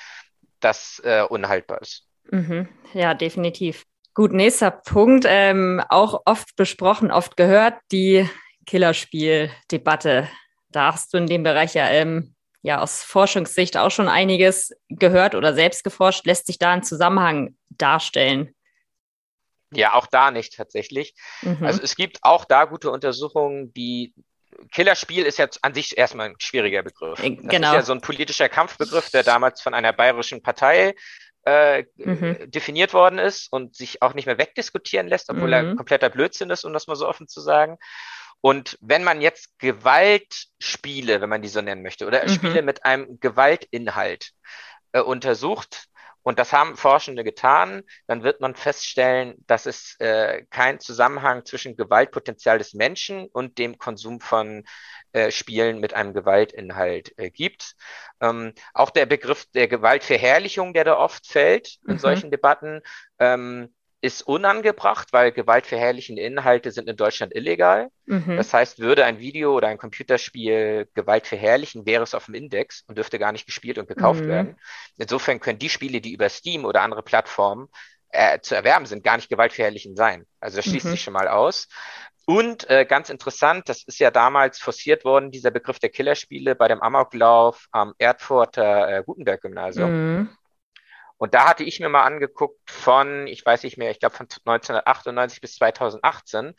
[0.60, 2.06] das äh, unhaltbar ist.
[2.30, 2.68] Mhm.
[2.92, 3.84] Ja, definitiv.
[4.14, 8.28] Gut, nächster Punkt, ähm, auch oft besprochen, oft gehört, die
[8.66, 10.28] Killerspiel-Debatte.
[10.70, 15.34] Da hast du in dem Bereich ja, ähm, ja aus Forschungssicht auch schon einiges gehört
[15.34, 16.26] oder selbst geforscht.
[16.26, 18.54] Lässt sich da ein Zusammenhang darstellen?
[19.72, 21.14] Ja, auch da nicht tatsächlich.
[21.42, 21.64] Mhm.
[21.64, 24.14] Also es gibt auch da gute Untersuchungen, die
[24.72, 27.20] Killerspiel ist jetzt an sich erstmal ein schwieriger Begriff.
[27.22, 27.48] Genau.
[27.48, 30.94] Das ist ja so ein politischer Kampfbegriff, der damals von einer bayerischen Partei
[31.44, 32.50] äh, mhm.
[32.50, 35.52] definiert worden ist und sich auch nicht mehr wegdiskutieren lässt, obwohl mhm.
[35.52, 37.78] er kompletter Blödsinn ist, um das mal so offen zu sagen.
[38.40, 42.28] Und wenn man jetzt Gewaltspiele, wenn man die so nennen möchte, oder mhm.
[42.28, 44.32] Spiele mit einem Gewaltinhalt
[44.92, 45.88] äh, untersucht,
[46.22, 51.76] und das haben Forschende getan, dann wird man feststellen, dass es äh, keinen Zusammenhang zwischen
[51.76, 54.64] Gewaltpotenzial des Menschen und dem Konsum von
[55.12, 57.74] äh, Spielen mit einem Gewaltinhalt äh, gibt.
[58.20, 61.98] Ähm, auch der Begriff der Gewaltverherrlichung, der da oft fällt in mhm.
[61.98, 62.82] solchen Debatten,
[63.18, 67.90] ähm, ist unangebracht, weil gewaltverherrlichende Inhalte sind in Deutschland illegal.
[68.06, 68.36] Mhm.
[68.36, 72.82] Das heißt, würde ein Video oder ein Computerspiel Gewalt verherrlichen, wäre es auf dem Index
[72.86, 74.28] und dürfte gar nicht gespielt und gekauft mhm.
[74.28, 74.56] werden.
[74.96, 77.68] Insofern können die Spiele, die über Steam oder andere Plattformen
[78.08, 80.24] äh, zu erwerben sind, gar nicht gewaltverherrlichend sein.
[80.40, 80.90] Also das schließt mhm.
[80.90, 81.68] sich schon mal aus.
[82.24, 86.68] Und äh, ganz interessant, das ist ja damals forciert worden, dieser Begriff der Killerspiele bei
[86.68, 89.90] dem Amoklauf am Erdforter äh, Gutenberg-Gymnasium.
[91.20, 94.26] Und da hatte ich mir mal angeguckt von, ich weiß nicht mehr, ich glaube von
[94.26, 96.54] 1998 bis 2018,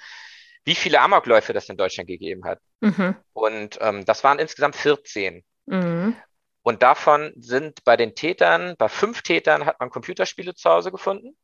[0.66, 2.60] wie viele Amokläufe das in Deutschland gegeben hat.
[2.80, 3.16] Mhm.
[3.34, 5.44] Und ähm, das waren insgesamt 14.
[5.66, 6.16] Mhm.
[6.62, 11.36] Und davon sind bei den Tätern, bei fünf Tätern hat man Computerspiele zu Hause gefunden.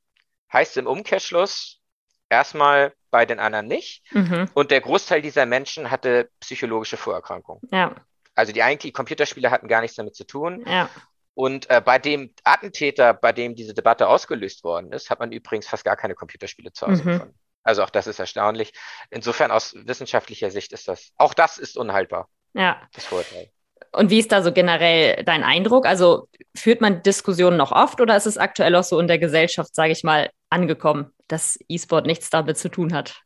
[0.53, 1.81] Heißt im Umkehrschluss,
[2.29, 4.03] erstmal bei den anderen nicht.
[4.11, 4.47] Mhm.
[4.53, 7.67] Und der Großteil dieser Menschen hatte psychologische Vorerkrankungen.
[7.71, 7.95] Ja.
[8.35, 10.63] Also die eigentlich Computerspiele hatten gar nichts damit zu tun.
[10.67, 10.87] Ja.
[11.37, 15.67] Und äh, bei dem Attentäter, bei dem diese Debatte ausgelöst worden ist, hat man übrigens
[15.67, 17.11] fast gar keine Computerspiele zu Hause mhm.
[17.11, 17.39] gefunden.
[17.61, 18.73] Also auch das ist erstaunlich.
[19.11, 22.27] Insofern aus wissenschaftlicher Sicht ist das, auch das ist unhaltbar.
[22.55, 22.81] Ja.
[22.91, 23.51] Das Vorurteil.
[23.91, 25.85] Und wie ist da so generell dein Eindruck?
[25.85, 29.75] Also führt man Diskussionen noch oft oder ist es aktuell auch so in der Gesellschaft,
[29.75, 33.21] sage ich mal, angekommen, dass E-Sport nichts damit zu tun hat?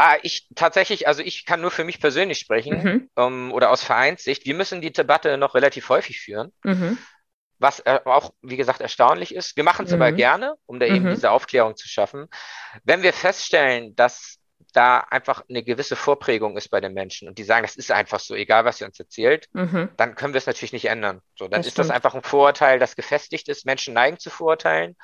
[0.00, 3.10] Ah, ich tatsächlich, also ich kann nur für mich persönlich sprechen mhm.
[3.16, 4.46] ähm, oder aus Vereinssicht.
[4.46, 6.52] Wir müssen die Debatte noch relativ häufig führen.
[6.62, 6.98] Mhm.
[7.58, 9.56] Was äh, auch, wie gesagt, erstaunlich ist.
[9.56, 10.00] Wir machen es mhm.
[10.00, 11.14] aber gerne, um da eben mhm.
[11.14, 12.28] diese Aufklärung zu schaffen.
[12.84, 14.38] Wenn wir feststellen, dass
[14.72, 18.20] da einfach eine gewisse Vorprägung ist bei den Menschen und die sagen, das ist einfach
[18.20, 19.88] so, egal was ihr uns erzählt, mhm.
[19.96, 21.22] dann können wir es natürlich nicht ändern.
[21.36, 21.88] So, dann das ist stimmt.
[21.88, 23.66] das einfach ein Vorurteil, das gefestigt ist.
[23.66, 24.96] Menschen neigen zu Vorurteilen,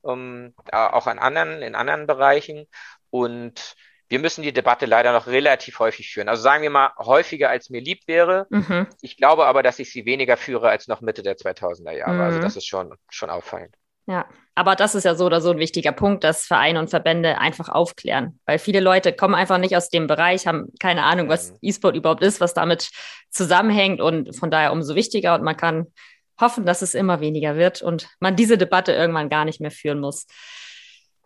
[0.00, 2.66] um, auch an anderen, in anderen Bereichen.
[3.10, 3.74] Und
[4.08, 6.28] wir müssen die Debatte leider noch relativ häufig führen.
[6.28, 8.46] Also sagen wir mal häufiger, als mir lieb wäre.
[8.50, 8.86] Mhm.
[9.02, 12.12] Ich glaube aber, dass ich sie weniger führe als noch Mitte der 2000er Jahre.
[12.12, 12.26] Also mhm.
[12.28, 13.74] Also das ist schon, schon auffallend.
[14.06, 17.38] Ja, aber das ist ja so oder so ein wichtiger Punkt, dass Vereine und Verbände
[17.38, 18.40] einfach aufklären.
[18.46, 21.58] Weil viele Leute kommen einfach nicht aus dem Bereich, haben keine Ahnung, was mhm.
[21.60, 22.90] E-Sport überhaupt ist, was damit
[23.28, 25.34] zusammenhängt und von daher umso wichtiger.
[25.34, 25.92] Und man kann
[26.40, 30.00] hoffen, dass es immer weniger wird und man diese Debatte irgendwann gar nicht mehr führen
[30.00, 30.26] muss.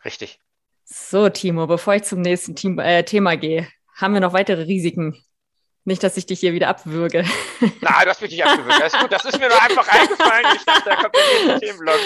[0.04, 0.40] Richtig.
[0.84, 5.22] So, Timo, bevor ich zum nächsten Team, äh, Thema gehe, haben wir noch weitere Risiken
[5.84, 7.24] nicht, dass ich dich hier wieder abwürge.
[7.60, 8.80] Nein, du hast mich nicht abgewürgt.
[8.80, 9.12] Das ist gut.
[9.12, 10.46] Das ist mir nur einfach eingefallen.
[10.54, 11.98] Ich dachte, da kommt der nächste Themenblock.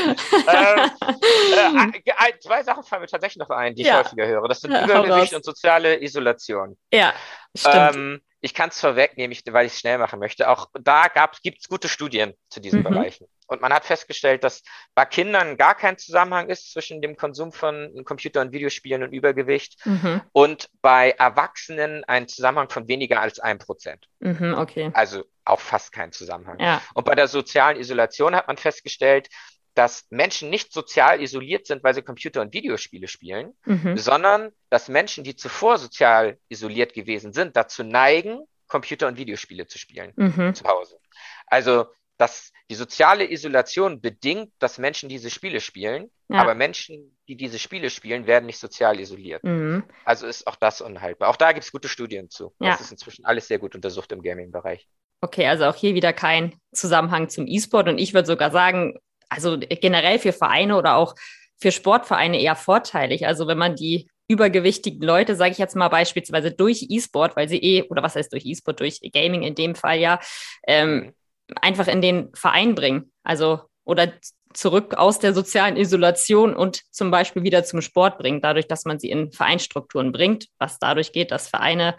[0.49, 3.99] Ähm, äh, zwei Sachen fallen mir tatsächlich noch ein, die ich ja.
[3.99, 4.49] häufiger höre.
[4.49, 6.79] Das sind ja, Übergewicht und soziale Isolation.
[6.91, 7.13] Ja,
[7.55, 7.97] stimmt.
[7.97, 10.49] Ähm, ich kann es vorwegnehmen, weil ich es schnell machen möchte.
[10.49, 11.09] Auch da
[11.43, 12.85] gibt es gute Studien zu diesen mhm.
[12.85, 13.27] Bereichen.
[13.47, 14.63] Und man hat festgestellt, dass
[14.95, 19.85] bei Kindern gar kein Zusammenhang ist zwischen dem Konsum von Computer- und Videospielen und Übergewicht
[19.87, 20.23] mhm.
[20.33, 24.09] und bei Erwachsenen ein Zusammenhang von weniger als ein Prozent.
[24.21, 24.91] Mhm, okay.
[24.95, 26.59] Also auch fast kein Zusammenhang.
[26.59, 26.83] Ja.
[26.95, 29.29] Und bei der sozialen Isolation hat man festgestellt,
[29.75, 33.97] dass Menschen nicht sozial isoliert sind, weil sie Computer- und Videospiele spielen, mhm.
[33.99, 39.79] sondern dass Menschen, die zuvor sozial isoliert gewesen sind, dazu neigen, Computer- und Videospiele zu
[39.79, 40.55] spielen mhm.
[40.55, 40.99] zu Hause.
[41.47, 46.39] Also dass die soziale Isolation bedingt, dass Menschen diese Spiele spielen, ja.
[46.39, 49.45] aber Menschen, die diese Spiele spielen, werden nicht sozial isoliert.
[49.45, 49.85] Mhm.
[50.05, 51.29] Also ist auch das unhaltbar.
[51.29, 52.55] Auch da gibt es gute Studien zu.
[52.61, 52.71] Ja.
[52.71, 54.89] Das ist inzwischen alles sehr gut untersucht im Gaming-Bereich.
[55.21, 57.89] Okay, also auch hier wieder kein Zusammenhang zum E-Sport.
[57.89, 58.99] Und ich würde sogar sagen,
[59.29, 61.15] also generell für Vereine oder auch
[61.59, 63.27] für Sportvereine eher vorteilig.
[63.27, 67.59] Also wenn man die übergewichtigen Leute, sage ich jetzt mal beispielsweise durch E-Sport, weil sie
[67.59, 70.21] eh, oder was heißt durch E-Sport, durch Gaming in dem Fall ja,
[70.67, 71.13] ähm, mhm.
[71.55, 73.13] Einfach in den Verein bringen.
[73.23, 74.13] Also oder
[74.53, 78.99] zurück aus der sozialen Isolation und zum Beispiel wieder zum Sport bringen, dadurch, dass man
[78.99, 81.95] sie in Vereinstrukturen bringt, was dadurch geht, dass Vereine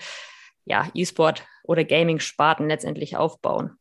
[0.66, 3.78] ja E-Sport oder Gaming-Sparten letztendlich aufbauen.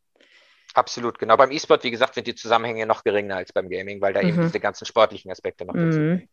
[0.75, 1.37] Absolut, genau.
[1.39, 4.29] Beim E-Sport, wie gesagt, sind die Zusammenhänge noch geringer als beim Gaming, weil da mhm.
[4.29, 5.93] eben diese ganzen sportlichen Aspekte noch mhm.
[5.93, 6.29] sind.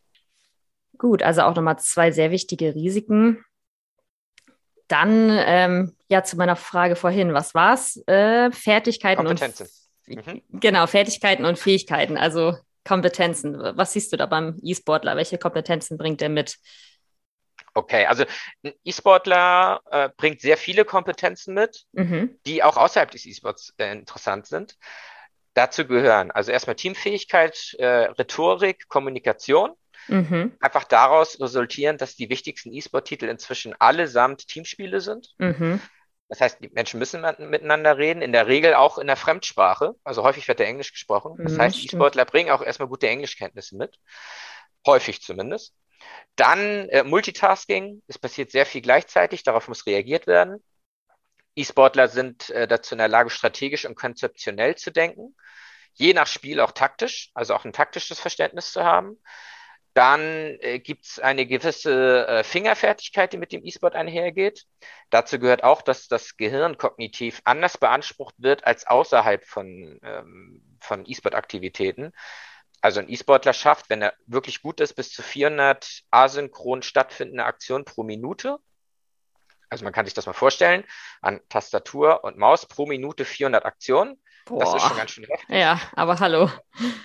[0.98, 3.44] Gut, also auch nochmal zwei sehr wichtige Risiken.
[4.88, 7.98] Dann ähm, ja zu meiner Frage vorhin, was war's?
[8.08, 9.68] Äh, Fertigkeiten Kompetenzen.
[10.08, 10.42] und mhm.
[10.60, 13.58] genau Fertigkeiten und Fähigkeiten, also Kompetenzen.
[13.78, 15.16] Was siehst du da beim E-Sportler?
[15.16, 16.58] Welche Kompetenzen bringt er mit?
[17.74, 18.26] Okay, also
[18.64, 22.38] ein E-Sportler äh, bringt sehr viele Kompetenzen mit, mhm.
[22.46, 24.78] die auch außerhalb des E-Sports äh, interessant sind.
[25.56, 29.72] Dazu gehören also erstmal Teamfähigkeit, äh, Rhetorik, Kommunikation.
[30.08, 30.56] Mhm.
[30.60, 35.34] Einfach daraus resultieren, dass die wichtigsten E-Sport-Titel inzwischen allesamt Teamspiele sind.
[35.38, 35.80] Mhm.
[36.30, 39.94] Das heißt, die Menschen müssen miteinander reden, in der Regel auch in der Fremdsprache.
[40.04, 41.36] Also häufig wird der Englisch gesprochen.
[41.38, 44.00] Das mhm, heißt, E-Sportler bringen auch erstmal gute Englischkenntnisse mit.
[44.88, 45.76] Häufig zumindest.
[46.36, 48.02] Dann äh, Multitasking.
[48.08, 49.44] Es passiert sehr viel gleichzeitig.
[49.44, 50.64] Darauf muss reagiert werden.
[51.56, 55.36] E-Sportler sind äh, dazu in der Lage, strategisch und konzeptionell zu denken.
[55.94, 59.20] Je nach Spiel auch taktisch, also auch ein taktisches Verständnis zu haben.
[59.94, 64.66] Dann äh, gibt es eine gewisse äh, Fingerfertigkeit, die mit dem E-Sport einhergeht.
[65.12, 71.06] Dazu gehört auch, dass das Gehirn kognitiv anders beansprucht wird als außerhalb von, ähm, von
[71.06, 72.12] E-Sport-Aktivitäten.
[72.82, 77.86] Also ein E-Sportler schafft, wenn er wirklich gut ist, bis zu 400 asynchron stattfindende Aktionen
[77.86, 78.58] pro Minute.
[79.70, 80.84] Also man kann sich das mal vorstellen,
[81.22, 84.22] an Tastatur und Maus pro Minute 400 Aktionen.
[84.46, 84.60] Boah.
[84.60, 85.50] Das ist schon ganz schön heftig.
[85.50, 86.50] Ja, aber hallo.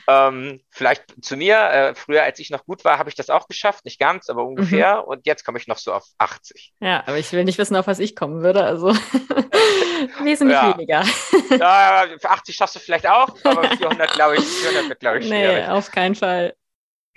[0.09, 1.57] Ähm, vielleicht zu mir.
[1.57, 3.85] Äh, früher, als ich noch gut war, habe ich das auch geschafft.
[3.85, 5.03] Nicht ganz, aber ungefähr.
[5.03, 5.09] Mhm.
[5.09, 6.72] Und jetzt komme ich noch so auf 80.
[6.81, 8.64] Ja, aber ich will nicht wissen, auf was ich kommen würde.
[8.64, 8.88] Also
[10.22, 10.74] wesentlich ja.
[10.74, 11.05] weniger.
[11.59, 15.29] ja, für 80 schaffst du vielleicht auch, aber 400 glaube ich, 400 wird glaube ich
[15.29, 15.66] schwierig.
[15.66, 16.55] Nee, auf keinen Fall.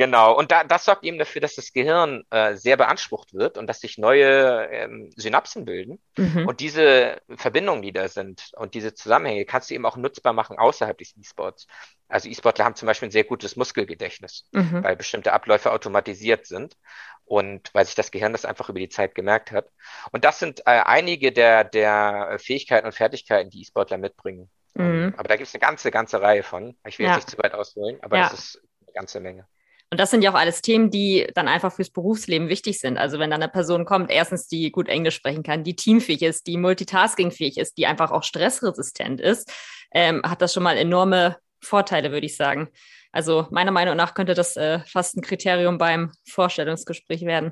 [0.02, 3.68] Genau, und da, das sorgt eben dafür, dass das Gehirn äh, sehr beansprucht wird und
[3.68, 6.02] dass sich neue ähm, Synapsen bilden.
[6.18, 6.48] Mhm.
[6.48, 10.58] Und diese Verbindungen, die da sind und diese Zusammenhänge, kannst du eben auch nutzbar machen
[10.58, 11.68] außerhalb des E-Sports.
[12.08, 14.82] Also E-Sportler haben zum Beispiel ein sehr gutes Muskelgedächtnis, mhm.
[14.82, 16.78] weil bestimmte Abläufe automatisiert sind
[17.24, 19.70] und weil sich das Gehirn das einfach über die Zeit gemerkt hat.
[20.12, 24.50] Und das sind äh, einige der, der Fähigkeiten und Fertigkeiten, die E-Sportler mitbringen.
[24.74, 25.14] Mhm.
[25.16, 26.76] Aber da gibt es eine ganze, ganze Reihe von.
[26.88, 27.14] Ich will ja.
[27.14, 28.30] jetzt nicht zu weit ausholen, aber ja.
[28.30, 29.46] das ist eine ganze Menge.
[29.92, 32.98] Und das sind ja auch alles Themen, die dann einfach fürs Berufsleben wichtig sind.
[32.98, 36.48] Also wenn dann eine Person kommt, erstens, die gut Englisch sprechen kann, die teamfähig ist,
[36.48, 39.52] die multitaskingfähig ist, die einfach auch stressresistent ist,
[39.94, 42.70] ähm, hat das schon mal enorme Vorteile, würde ich sagen.
[43.12, 47.52] Also meiner Meinung nach könnte das äh, fast ein Kriterium beim Vorstellungsgespräch werden.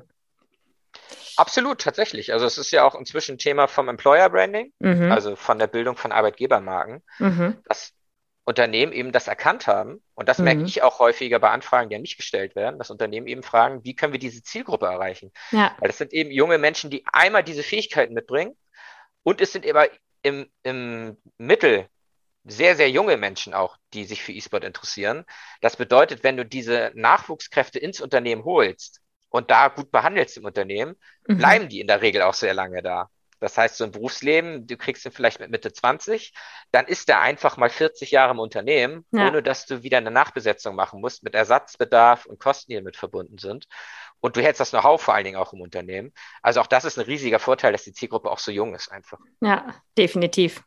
[1.36, 2.32] Absolut, tatsächlich.
[2.32, 5.12] Also es ist ja auch inzwischen Thema vom Employer Branding, mhm.
[5.12, 7.58] also von der Bildung von Arbeitgebermarken, mhm.
[7.68, 7.92] dass
[8.50, 10.44] Unternehmen eben das erkannt haben, und das mhm.
[10.44, 13.82] merke ich auch häufiger bei Anfragen, die an mich gestellt werden, dass Unternehmen eben fragen,
[13.84, 15.32] wie können wir diese Zielgruppe erreichen?
[15.50, 15.74] Ja.
[15.78, 18.56] Weil das sind eben junge Menschen, die einmal diese Fähigkeiten mitbringen
[19.22, 19.86] und es sind immer
[20.22, 21.88] im, im Mittel
[22.44, 25.24] sehr, sehr junge Menschen auch, die sich für E-Sport interessieren.
[25.60, 30.96] Das bedeutet, wenn du diese Nachwuchskräfte ins Unternehmen holst und da gut behandelst im Unternehmen,
[31.26, 31.38] mhm.
[31.38, 33.08] bleiben die in der Regel auch sehr lange da.
[33.40, 36.32] Das heißt, so ein Berufsleben, du kriegst ihn vielleicht mit Mitte 20,
[36.70, 39.28] dann ist er einfach mal 40 Jahre im Unternehmen, ja.
[39.28, 43.38] ohne dass du wieder eine Nachbesetzung machen musst, mit Ersatzbedarf und Kosten, die damit verbunden
[43.38, 43.66] sind.
[44.20, 46.12] Und du hältst das Know-how vor allen Dingen auch im Unternehmen.
[46.42, 49.18] Also auch das ist ein riesiger Vorteil, dass die Zielgruppe auch so jung ist einfach.
[49.40, 50.62] Ja, definitiv.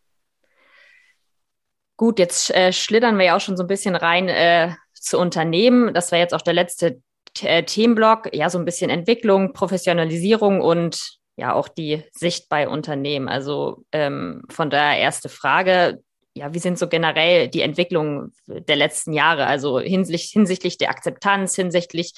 [1.96, 5.94] Gut, jetzt äh, schlittern wir ja auch schon so ein bisschen rein äh, zu Unternehmen.
[5.94, 7.02] Das wäre jetzt auch der letzte
[7.42, 8.34] äh, Themenblock.
[8.34, 13.28] Ja, so ein bisschen Entwicklung, Professionalisierung und ja auch die Sicht bei Unternehmen.
[13.28, 16.02] Also ähm, von daher erste Frage,
[16.36, 19.46] ja, wie sind so generell die Entwicklungen der letzten Jahre?
[19.46, 22.14] Also hinsichtlich, hinsichtlich der Akzeptanz, hinsichtlich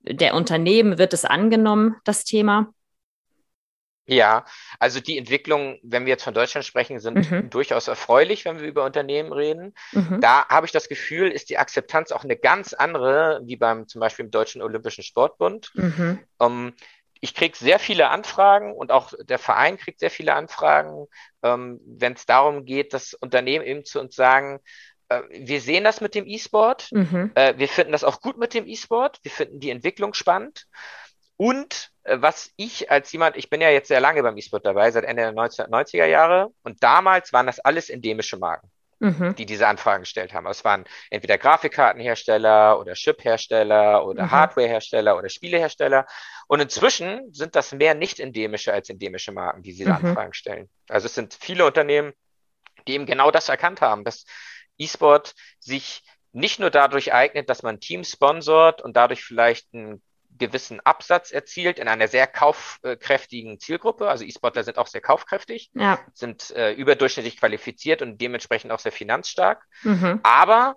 [0.00, 2.72] der Unternehmen, wird es angenommen, das Thema?
[4.08, 4.44] Ja,
[4.78, 7.50] also die Entwicklungen, wenn wir jetzt von Deutschland sprechen, sind mhm.
[7.50, 9.74] durchaus erfreulich, wenn wir über Unternehmen reden.
[9.92, 10.20] Mhm.
[10.20, 14.00] Da habe ich das Gefühl, ist die Akzeptanz auch eine ganz andere, wie beim zum
[14.00, 15.72] Beispiel im Deutschen Olympischen Sportbund.
[15.74, 16.20] Mhm.
[16.38, 16.72] Um,
[17.20, 21.06] ich kriege sehr viele Anfragen und auch der Verein kriegt sehr viele Anfragen,
[21.42, 24.60] ähm, wenn es darum geht, dass Unternehmen eben zu uns sagen,
[25.08, 27.32] äh, wir sehen das mit dem E-Sport, mhm.
[27.34, 30.66] äh, wir finden das auch gut mit dem E-Sport, wir finden die Entwicklung spannend.
[31.36, 34.90] Und äh, was ich als jemand, ich bin ja jetzt sehr lange beim E-Sport dabei,
[34.90, 39.34] seit Ende der 1990er Jahre, und damals waren das alles endemische Marken mhm.
[39.36, 40.46] die diese Anfragen gestellt haben.
[40.46, 44.30] Es waren entweder Grafikkartenhersteller oder Chiphersteller oder mhm.
[44.30, 46.06] Hardwarehersteller oder Spielehersteller.
[46.46, 50.06] Und inzwischen sind das mehr nicht endemische als endemische Marken, die diese mhm.
[50.06, 50.68] Anfragen stellen.
[50.88, 52.12] Also es sind viele Unternehmen,
[52.86, 54.24] die eben genau das erkannt haben, dass
[54.78, 60.02] E-Sport sich nicht nur dadurch eignet, dass man Teams sponsort und dadurch vielleicht ein
[60.38, 64.08] gewissen Absatz erzielt in einer sehr kaufkräftigen Zielgruppe.
[64.08, 65.98] Also E-Sportler sind auch sehr kaufkräftig, ja.
[66.14, 69.64] sind äh, überdurchschnittlich qualifiziert und dementsprechend auch sehr finanzstark.
[69.82, 70.20] Mhm.
[70.22, 70.76] Aber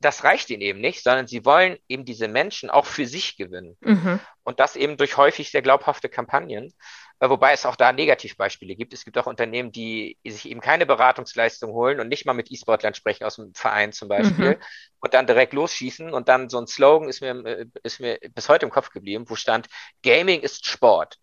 [0.00, 3.76] das reicht ihnen eben nicht, sondern sie wollen eben diese Menschen auch für sich gewinnen.
[3.80, 4.18] Mhm.
[4.44, 6.72] Und das eben durch häufig sehr glaubhafte Kampagnen.
[7.20, 8.94] Äh, wobei es auch da Negativbeispiele gibt.
[8.94, 12.94] Es gibt auch Unternehmen, die sich eben keine Beratungsleistung holen und nicht mal mit E-Sportlern
[12.94, 14.62] sprechen aus dem Verein zum Beispiel mhm.
[15.00, 16.12] und dann direkt losschießen.
[16.12, 19.26] Und dann so ein Slogan ist mir, äh, ist mir bis heute im Kopf geblieben,
[19.28, 19.68] wo stand,
[20.02, 21.18] Gaming ist Sport.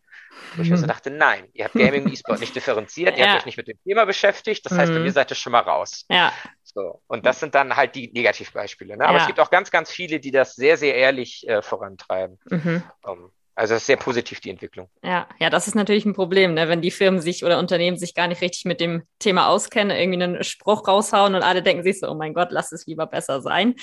[0.55, 0.89] Wo ich mir so mhm.
[0.89, 3.31] dachte, nein, ihr habt Gaming und E-Sport nicht differenziert, ihr ja.
[3.31, 5.13] habt euch nicht mit dem Thema beschäftigt, das heißt, bei mir mhm.
[5.13, 6.05] seid ihr schon mal raus.
[6.09, 6.31] Ja.
[6.63, 7.01] So.
[7.07, 8.97] Und das sind dann halt die Negativbeispiele.
[8.97, 9.05] Ne?
[9.05, 9.21] Aber ja.
[9.21, 12.37] es gibt auch ganz, ganz viele, die das sehr, sehr ehrlich äh, vorantreiben.
[12.51, 12.83] Mhm.
[13.01, 14.87] Um, also das ist sehr positiv, die Entwicklung.
[15.03, 16.69] Ja, ja, das ist natürlich ein Problem, ne?
[16.69, 20.21] wenn die Firmen sich oder Unternehmen sich gar nicht richtig mit dem Thema auskennen, irgendwie
[20.21, 23.41] einen Spruch raushauen und alle denken sich so, oh mein Gott, lass es lieber besser
[23.41, 23.73] sein.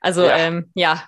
[0.00, 1.04] Also ja, ähm, ja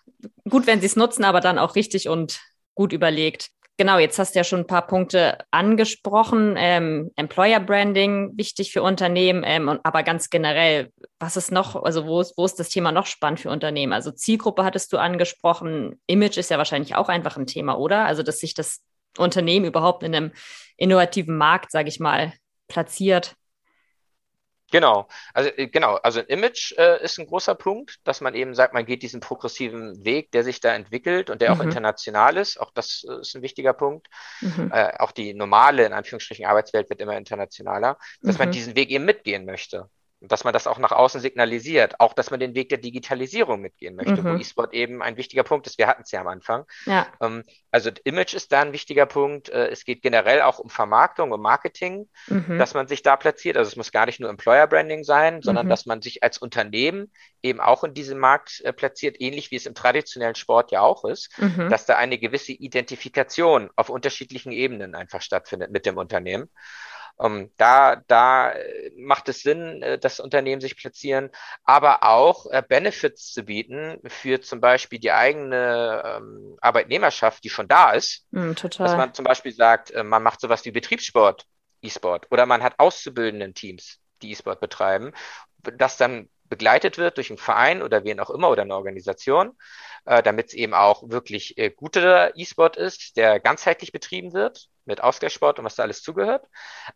[0.48, 2.40] gut, wenn sie es nutzen, aber dann auch richtig und
[2.77, 3.48] gut überlegt.
[3.77, 6.55] Genau, jetzt hast du ja schon ein paar Punkte angesprochen.
[6.57, 12.07] Ähm, Employer Branding wichtig für Unternehmen, ähm, und, aber ganz generell, was ist noch, also
[12.07, 13.93] wo ist, wo ist das Thema noch spannend für Unternehmen?
[13.93, 18.05] Also Zielgruppe hattest du angesprochen, Image ist ja wahrscheinlich auch einfach ein Thema, oder?
[18.05, 18.81] Also dass sich das
[19.19, 20.33] Unternehmen überhaupt in einem
[20.77, 22.33] innovativen Markt, sage ich mal,
[22.69, 23.35] platziert.
[24.70, 28.74] Genau, also äh, genau, also Image äh, ist ein großer Punkt, dass man eben sagt,
[28.74, 31.61] man geht diesen progressiven Weg, der sich da entwickelt und der mhm.
[31.61, 32.59] auch international ist.
[32.59, 34.09] Auch das äh, ist ein wichtiger Punkt.
[34.40, 34.70] Mhm.
[34.72, 38.38] Äh, auch die normale, in Anführungsstrichen, Arbeitswelt wird immer internationaler, dass mhm.
[38.38, 39.88] man diesen Weg eben mitgehen möchte.
[40.29, 43.97] Dass man das auch nach außen signalisiert, auch dass man den Weg der Digitalisierung mitgehen
[43.97, 44.25] möchte, mhm.
[44.25, 45.79] wo E-Sport eben ein wichtiger Punkt ist.
[45.79, 46.65] Wir hatten es ja am Anfang.
[46.87, 47.07] Ja.
[47.21, 49.49] Ähm, also Image ist da ein wichtiger Punkt.
[49.49, 52.59] Äh, es geht generell auch um Vermarktung, um Marketing, mhm.
[52.59, 53.57] dass man sich da platziert.
[53.57, 55.71] Also es muss gar nicht nur Employer Branding sein, sondern mhm.
[55.71, 57.11] dass man sich als Unternehmen
[57.43, 61.05] eben auch in diesem Markt äh, platziert, ähnlich wie es im traditionellen Sport ja auch
[61.05, 61.69] ist, mhm.
[61.69, 66.49] dass da eine gewisse Identifikation auf unterschiedlichen Ebenen einfach stattfindet mit dem Unternehmen.
[67.16, 71.31] Um, ähm, da, da äh, macht es Sinn, äh, dass Unternehmen sich platzieren,
[71.62, 77.68] aber auch äh, Benefits zu bieten für zum Beispiel die eigene ähm, Arbeitnehmerschaft, die schon
[77.68, 78.27] da ist.
[78.33, 78.87] Mm, total.
[78.87, 81.46] Dass man zum Beispiel sagt, äh, man macht sowas wie Betriebssport,
[81.83, 85.12] E-Sport, oder man hat auszubildenden Teams, die E-Sport betreiben,
[85.62, 89.57] das dann begleitet wird durch einen Verein oder wen auch immer oder eine Organisation
[90.05, 95.03] äh, damit es eben auch wirklich äh, guter E-Sport ist, der ganzheitlich betrieben wird mit
[95.03, 96.47] Ausgleichssport und was da alles zugehört.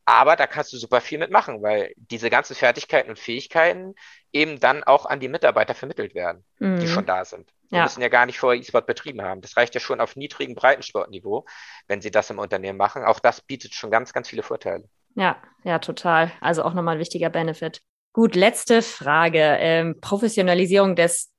[0.05, 3.95] Aber da kannst du super viel mitmachen, weil diese ganzen Fertigkeiten und Fähigkeiten
[4.33, 6.81] eben dann auch an die Mitarbeiter vermittelt werden, mhm.
[6.81, 7.51] die schon da sind.
[7.71, 7.83] Die ja.
[7.83, 9.41] müssen ja gar nicht vorher E-Sport betrieben haben.
[9.41, 11.45] Das reicht ja schon auf niedrigem Breitensportniveau,
[11.87, 13.05] wenn sie das im Unternehmen machen.
[13.05, 14.89] Auch das bietet schon ganz, ganz viele Vorteile.
[15.15, 16.33] Ja, ja, total.
[16.41, 17.83] Also auch nochmal ein wichtiger Benefit.
[18.13, 19.39] Gut, letzte Frage.
[19.39, 21.31] Ähm, Professionalisierung des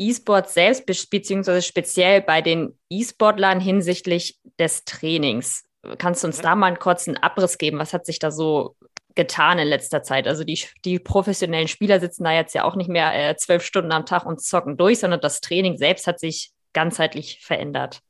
[0.00, 5.64] E-Sport selbst, beziehungsweise speziell bei den E-Sportlern hinsichtlich des Trainings.
[5.98, 7.78] Kannst du uns da mal einen kurzen Abriss geben?
[7.78, 8.76] Was hat sich da so
[9.14, 10.26] getan in letzter Zeit?
[10.26, 13.92] Also die, die professionellen Spieler sitzen da jetzt ja auch nicht mehr äh, zwölf Stunden
[13.92, 18.00] am Tag und zocken durch, sondern das Training selbst hat sich ganzheitlich verändert.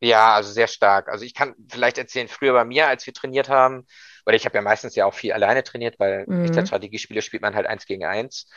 [0.00, 1.08] Ja, also sehr stark.
[1.08, 3.86] Also ich kann vielleicht erzählen, früher bei mir, als wir trainiert haben,
[4.26, 6.44] oder ich habe ja meistens ja auch viel alleine trainiert, weil mhm.
[6.44, 8.48] echter Strategiespiele spielt man halt eins gegen eins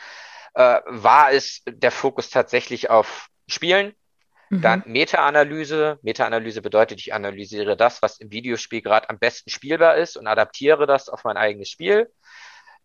[0.54, 3.94] äh, war es der Fokus tatsächlich auf Spielen,
[4.50, 4.60] mhm.
[4.62, 5.98] dann Meta-Analyse.
[6.02, 10.86] Meta-Analyse bedeutet, ich analysiere das, was im Videospiel gerade am besten spielbar ist und adaptiere
[10.86, 12.10] das auf mein eigenes Spiel.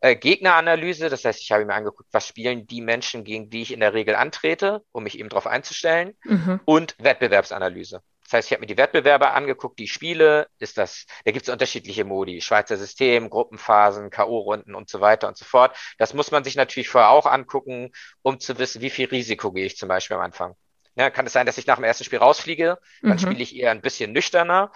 [0.04, 3.72] Äh, Gegneranalyse, das heißt, ich habe mir angeguckt, was spielen die Menschen, gegen die ich
[3.72, 6.18] in der Regel antrete, um mich eben darauf einzustellen.
[6.26, 6.60] Mhm.
[6.66, 8.02] Und Wettbewerbsanalyse.
[8.24, 11.54] Das heißt, ich habe mir die Wettbewerber angeguckt, die Spiele, ist das, da gibt es
[11.54, 15.78] unterschiedliche Modi, Schweizer System, Gruppenphasen, K.O.-Runden und so weiter und so fort.
[15.98, 19.66] Das muss man sich natürlich vorher auch angucken, um zu wissen, wie viel Risiko gehe
[19.66, 20.56] ich zum Beispiel am Anfang.
[20.96, 23.20] Ja, kann es sein, dass ich nach dem ersten Spiel rausfliege, dann mhm.
[23.20, 24.72] spiele ich eher ein bisschen nüchterner.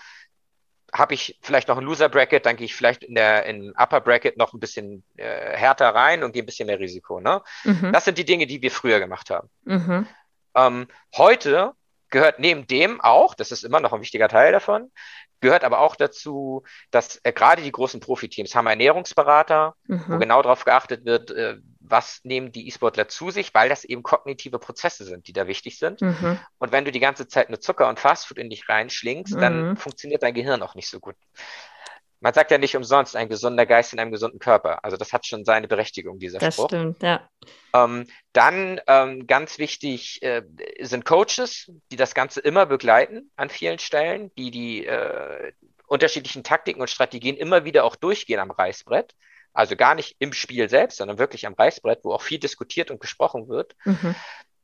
[0.94, 4.02] Habe ich vielleicht noch ein Loser Bracket, dann gehe ich vielleicht in der in Upper
[4.02, 7.20] Bracket noch ein bisschen äh, härter rein und gehe ein bisschen mehr Risiko.
[7.20, 7.42] Ne?
[7.66, 7.92] Mhm.
[7.92, 9.50] Das sind die Dinge, die wir früher gemacht haben.
[9.66, 10.08] Mhm.
[10.56, 11.74] Ähm, heute
[12.10, 14.92] gehört neben dem auch, das ist immer noch ein wichtiger Teil davon,
[15.39, 20.04] gehört aber auch dazu, dass äh, gerade die großen Profiteams haben Ernährungsberater, mhm.
[20.08, 24.04] wo genau darauf geachtet wird, äh, was nehmen die E-Sportler zu sich, weil das eben
[24.04, 26.02] kognitive Prozesse sind, die da wichtig sind.
[26.02, 26.39] Mhm.
[26.58, 29.39] Und wenn du die ganze Zeit nur Zucker und Fastfood in dich reinschlingst, mhm.
[29.39, 31.15] dann funktioniert dein Gehirn auch nicht so gut
[32.20, 34.84] man sagt ja nicht umsonst, ein gesunder Geist in einem gesunden Körper.
[34.84, 36.68] Also das hat schon seine Berechtigung, dieser das Spruch.
[36.68, 37.30] Das stimmt, ja.
[37.74, 40.44] Ähm, dann ähm, ganz wichtig äh,
[40.82, 45.52] sind Coaches, die das Ganze immer begleiten an vielen Stellen, die die äh,
[45.88, 49.14] unterschiedlichen Taktiken und Strategien immer wieder auch durchgehen am Reißbrett.
[49.54, 53.00] Also gar nicht im Spiel selbst, sondern wirklich am Reißbrett, wo auch viel diskutiert und
[53.00, 53.76] gesprochen wird.
[53.86, 54.16] Mhm.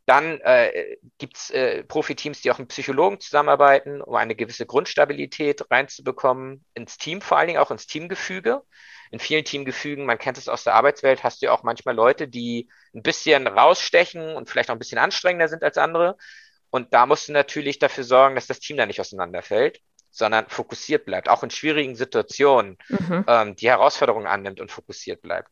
[0.05, 5.69] Dann äh, gibt es äh, Profiteams, die auch mit Psychologen zusammenarbeiten, um eine gewisse Grundstabilität
[5.71, 8.61] reinzubekommen, ins Team, vor allen Dingen auch ins Teamgefüge.
[9.11, 12.27] In vielen Teamgefügen, man kennt es aus der Arbeitswelt, hast du ja auch manchmal Leute,
[12.27, 16.17] die ein bisschen rausstechen und vielleicht auch ein bisschen anstrengender sind als andere.
[16.69, 19.79] Und da musst du natürlich dafür sorgen, dass das Team da nicht auseinanderfällt
[20.13, 23.25] sondern fokussiert bleibt, auch in schwierigen Situationen mhm.
[23.27, 25.49] ähm, die Herausforderungen annimmt und fokussiert bleibt.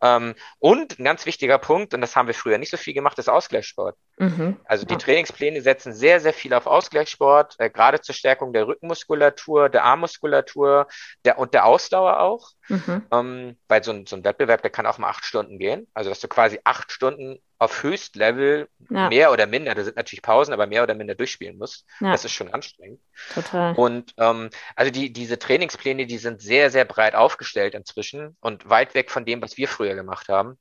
[0.00, 3.18] Ähm, und ein ganz wichtiger Punkt, und das haben wir früher nicht so viel gemacht,
[3.18, 3.96] ist Ausgleichssport.
[4.18, 4.56] Mhm.
[4.64, 4.98] Also die ja.
[4.98, 10.88] Trainingspläne setzen sehr, sehr viel auf Ausgleichssport, äh, gerade zur Stärkung der Rückenmuskulatur, der Armmuskulatur
[11.24, 12.50] der, und der Ausdauer auch.
[12.68, 13.06] Mhm.
[13.12, 15.86] Ähm, weil so ein, so ein Wettbewerb, der kann auch mal acht Stunden gehen.
[15.94, 19.08] Also dass du quasi acht Stunden auf Höchstlevel ja.
[19.08, 21.86] mehr oder minder, da sind natürlich Pausen, aber mehr oder minder durchspielen musst.
[22.00, 22.10] Ja.
[22.10, 23.00] Das ist schon anstrengend.
[23.34, 23.74] Total.
[23.74, 28.94] Und ähm, also die, diese Trainingspläne, die sind sehr, sehr breit aufgestellt inzwischen und weit
[28.94, 30.58] weg von dem, was wir früher gemacht haben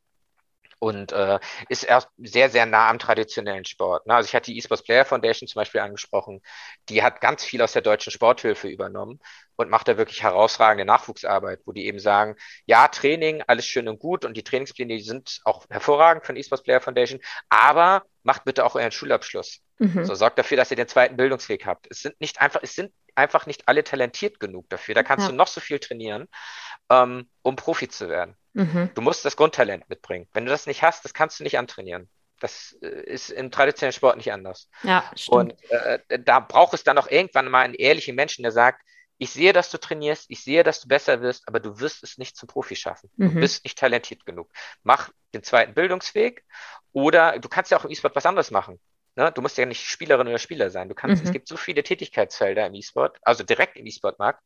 [0.82, 1.40] und äh,
[1.70, 4.08] ist erst sehr, sehr nah am traditionellen Sport.
[4.08, 4.16] Ne?
[4.16, 6.42] Also ich hatte die eSports Player Foundation zum Beispiel angesprochen,
[6.90, 9.20] die hat ganz viel aus der deutschen Sporthilfe übernommen
[9.58, 14.00] und macht da wirklich herausragende Nachwuchsarbeit, wo die eben sagen, ja, Training, alles schön und
[14.00, 18.66] gut und die Trainingspläne, die sind auch hervorragend von eSports Player Foundation, aber macht bitte
[18.66, 19.60] auch euren Schulabschluss.
[19.78, 20.06] Mhm.
[20.06, 21.86] So sorgt dafür, dass ihr den zweiten Bildungsweg habt.
[21.92, 24.96] Es sind nicht einfach, es sind einfach nicht alle talentiert genug dafür.
[24.96, 25.30] Da kannst ja.
[25.30, 26.28] du noch so viel trainieren,
[26.90, 28.36] ähm, um Profi zu werden.
[28.54, 28.90] Mhm.
[28.94, 30.28] Du musst das Grundtalent mitbringen.
[30.34, 32.10] Wenn du das nicht hast, das kannst du nicht antrainieren.
[32.40, 34.70] Das äh, ist im traditionellen Sport nicht anders.
[34.84, 35.36] Ja, stimmt.
[35.36, 38.82] Und äh, da braucht es dann auch irgendwann mal einen ehrlichen Menschen, der sagt,
[39.22, 42.18] ich sehe, dass du trainierst, ich sehe, dass du besser wirst, aber du wirst es
[42.18, 43.12] nicht zum Profi schaffen.
[43.18, 43.40] Du mhm.
[43.40, 44.50] bist nicht talentiert genug.
[44.82, 46.44] Mach den zweiten Bildungsweg
[46.92, 48.80] oder du kannst ja auch im E-Sport was anderes machen.
[49.16, 49.32] Ne?
[49.32, 50.90] Du musst ja nicht Spielerin oder Spieler sein.
[50.90, 51.28] Du kannst, mhm.
[51.28, 54.42] es gibt so viele Tätigkeitsfelder im E-Sport, also direkt im E-Sport-Markt,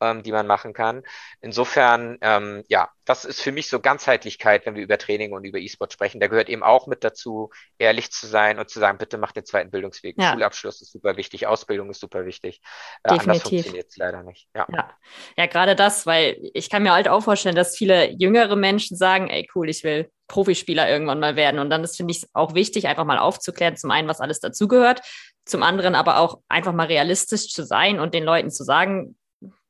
[0.00, 1.02] ähm, die man machen kann.
[1.40, 5.58] Insofern, ähm, ja, das ist für mich so Ganzheitlichkeit, wenn wir über Training und über
[5.58, 6.20] E-Sport sprechen.
[6.20, 9.44] Da gehört eben auch mit dazu, ehrlich zu sein und zu sagen, bitte mach den
[9.44, 10.16] zweiten Bildungsweg.
[10.18, 10.32] Ja.
[10.32, 12.60] Schulabschluss ist super wichtig, Ausbildung ist super wichtig.
[13.02, 13.28] Äh, Definitiv.
[13.28, 14.48] Anders funktioniert es leider nicht.
[14.54, 14.66] Ja.
[14.72, 14.90] ja.
[15.36, 19.28] Ja, gerade das, weil ich kann mir halt auch vorstellen, dass viele jüngere Menschen sagen,
[19.28, 21.58] ey cool, ich will Profispieler irgendwann mal werden.
[21.58, 25.00] Und dann ist, finde ich, auch wichtig, einfach mal aufzuklären, zum einen, was alles dazugehört,
[25.44, 29.16] zum anderen aber auch einfach mal realistisch zu sein und den Leuten zu sagen,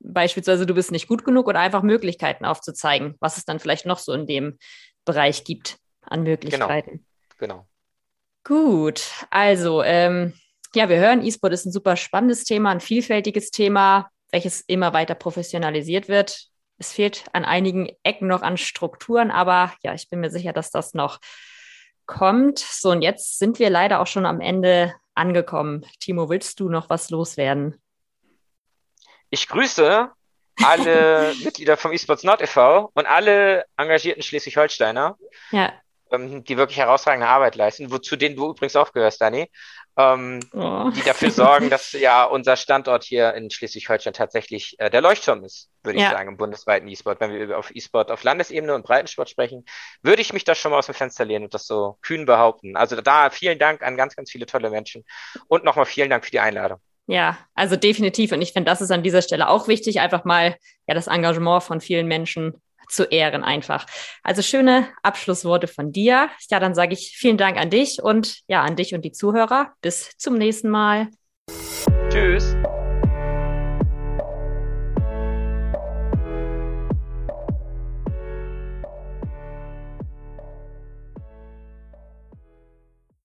[0.00, 3.98] beispielsweise du bist nicht gut genug oder einfach Möglichkeiten aufzuzeigen, was es dann vielleicht noch
[3.98, 4.58] so in dem
[5.04, 7.04] Bereich gibt an Möglichkeiten.
[7.38, 7.66] Genau.
[7.66, 7.68] genau.
[8.44, 10.32] Gut, also ähm,
[10.74, 15.14] ja, wir hören, E-Sport ist ein super spannendes Thema, ein vielfältiges Thema, welches immer weiter
[15.14, 16.48] professionalisiert wird.
[16.78, 20.70] Es fehlt an einigen Ecken noch an Strukturen, aber ja, ich bin mir sicher, dass
[20.70, 21.18] das noch
[22.06, 22.58] kommt.
[22.58, 25.84] So, und jetzt sind wir leider auch schon am Ende angekommen.
[26.00, 27.80] Timo, willst du noch was loswerden?
[29.30, 30.10] Ich grüße
[30.64, 32.90] alle Mitglieder vom eSports Nord e.V.
[32.94, 35.16] und alle engagierten Schleswig-Holsteiner,
[35.50, 35.72] ja.
[36.10, 39.50] ähm, die wirklich herausragende Arbeit leisten, wozu denen du übrigens auch gehörst, Dani,
[39.96, 40.90] ähm, oh.
[40.90, 45.70] die dafür sorgen, dass ja unser Standort hier in Schleswig-Holstein tatsächlich äh, der Leuchtturm ist,
[45.82, 46.06] würde ja.
[46.06, 47.20] ich sagen, im bundesweiten E-Sport.
[47.20, 49.64] Wenn wir auf E-Sport auf Landesebene und Breitensport sprechen,
[50.02, 52.76] würde ich mich da schon mal aus dem Fenster lehnen und das so kühn behaupten.
[52.76, 55.04] Also da vielen Dank an ganz, ganz viele tolle Menschen
[55.48, 56.80] und nochmal vielen Dank für die Einladung.
[57.08, 58.32] Ja, also definitiv.
[58.32, 60.56] Und ich finde, das ist an dieser Stelle auch wichtig, einfach mal
[60.86, 63.86] ja das Engagement von vielen Menschen zu ehren einfach.
[64.22, 66.28] Also schöne Abschlussworte von dir.
[66.50, 69.72] Ja, dann sage ich vielen Dank an dich und ja, an dich und die Zuhörer.
[69.80, 71.08] Bis zum nächsten Mal.
[72.10, 72.56] Tschüss.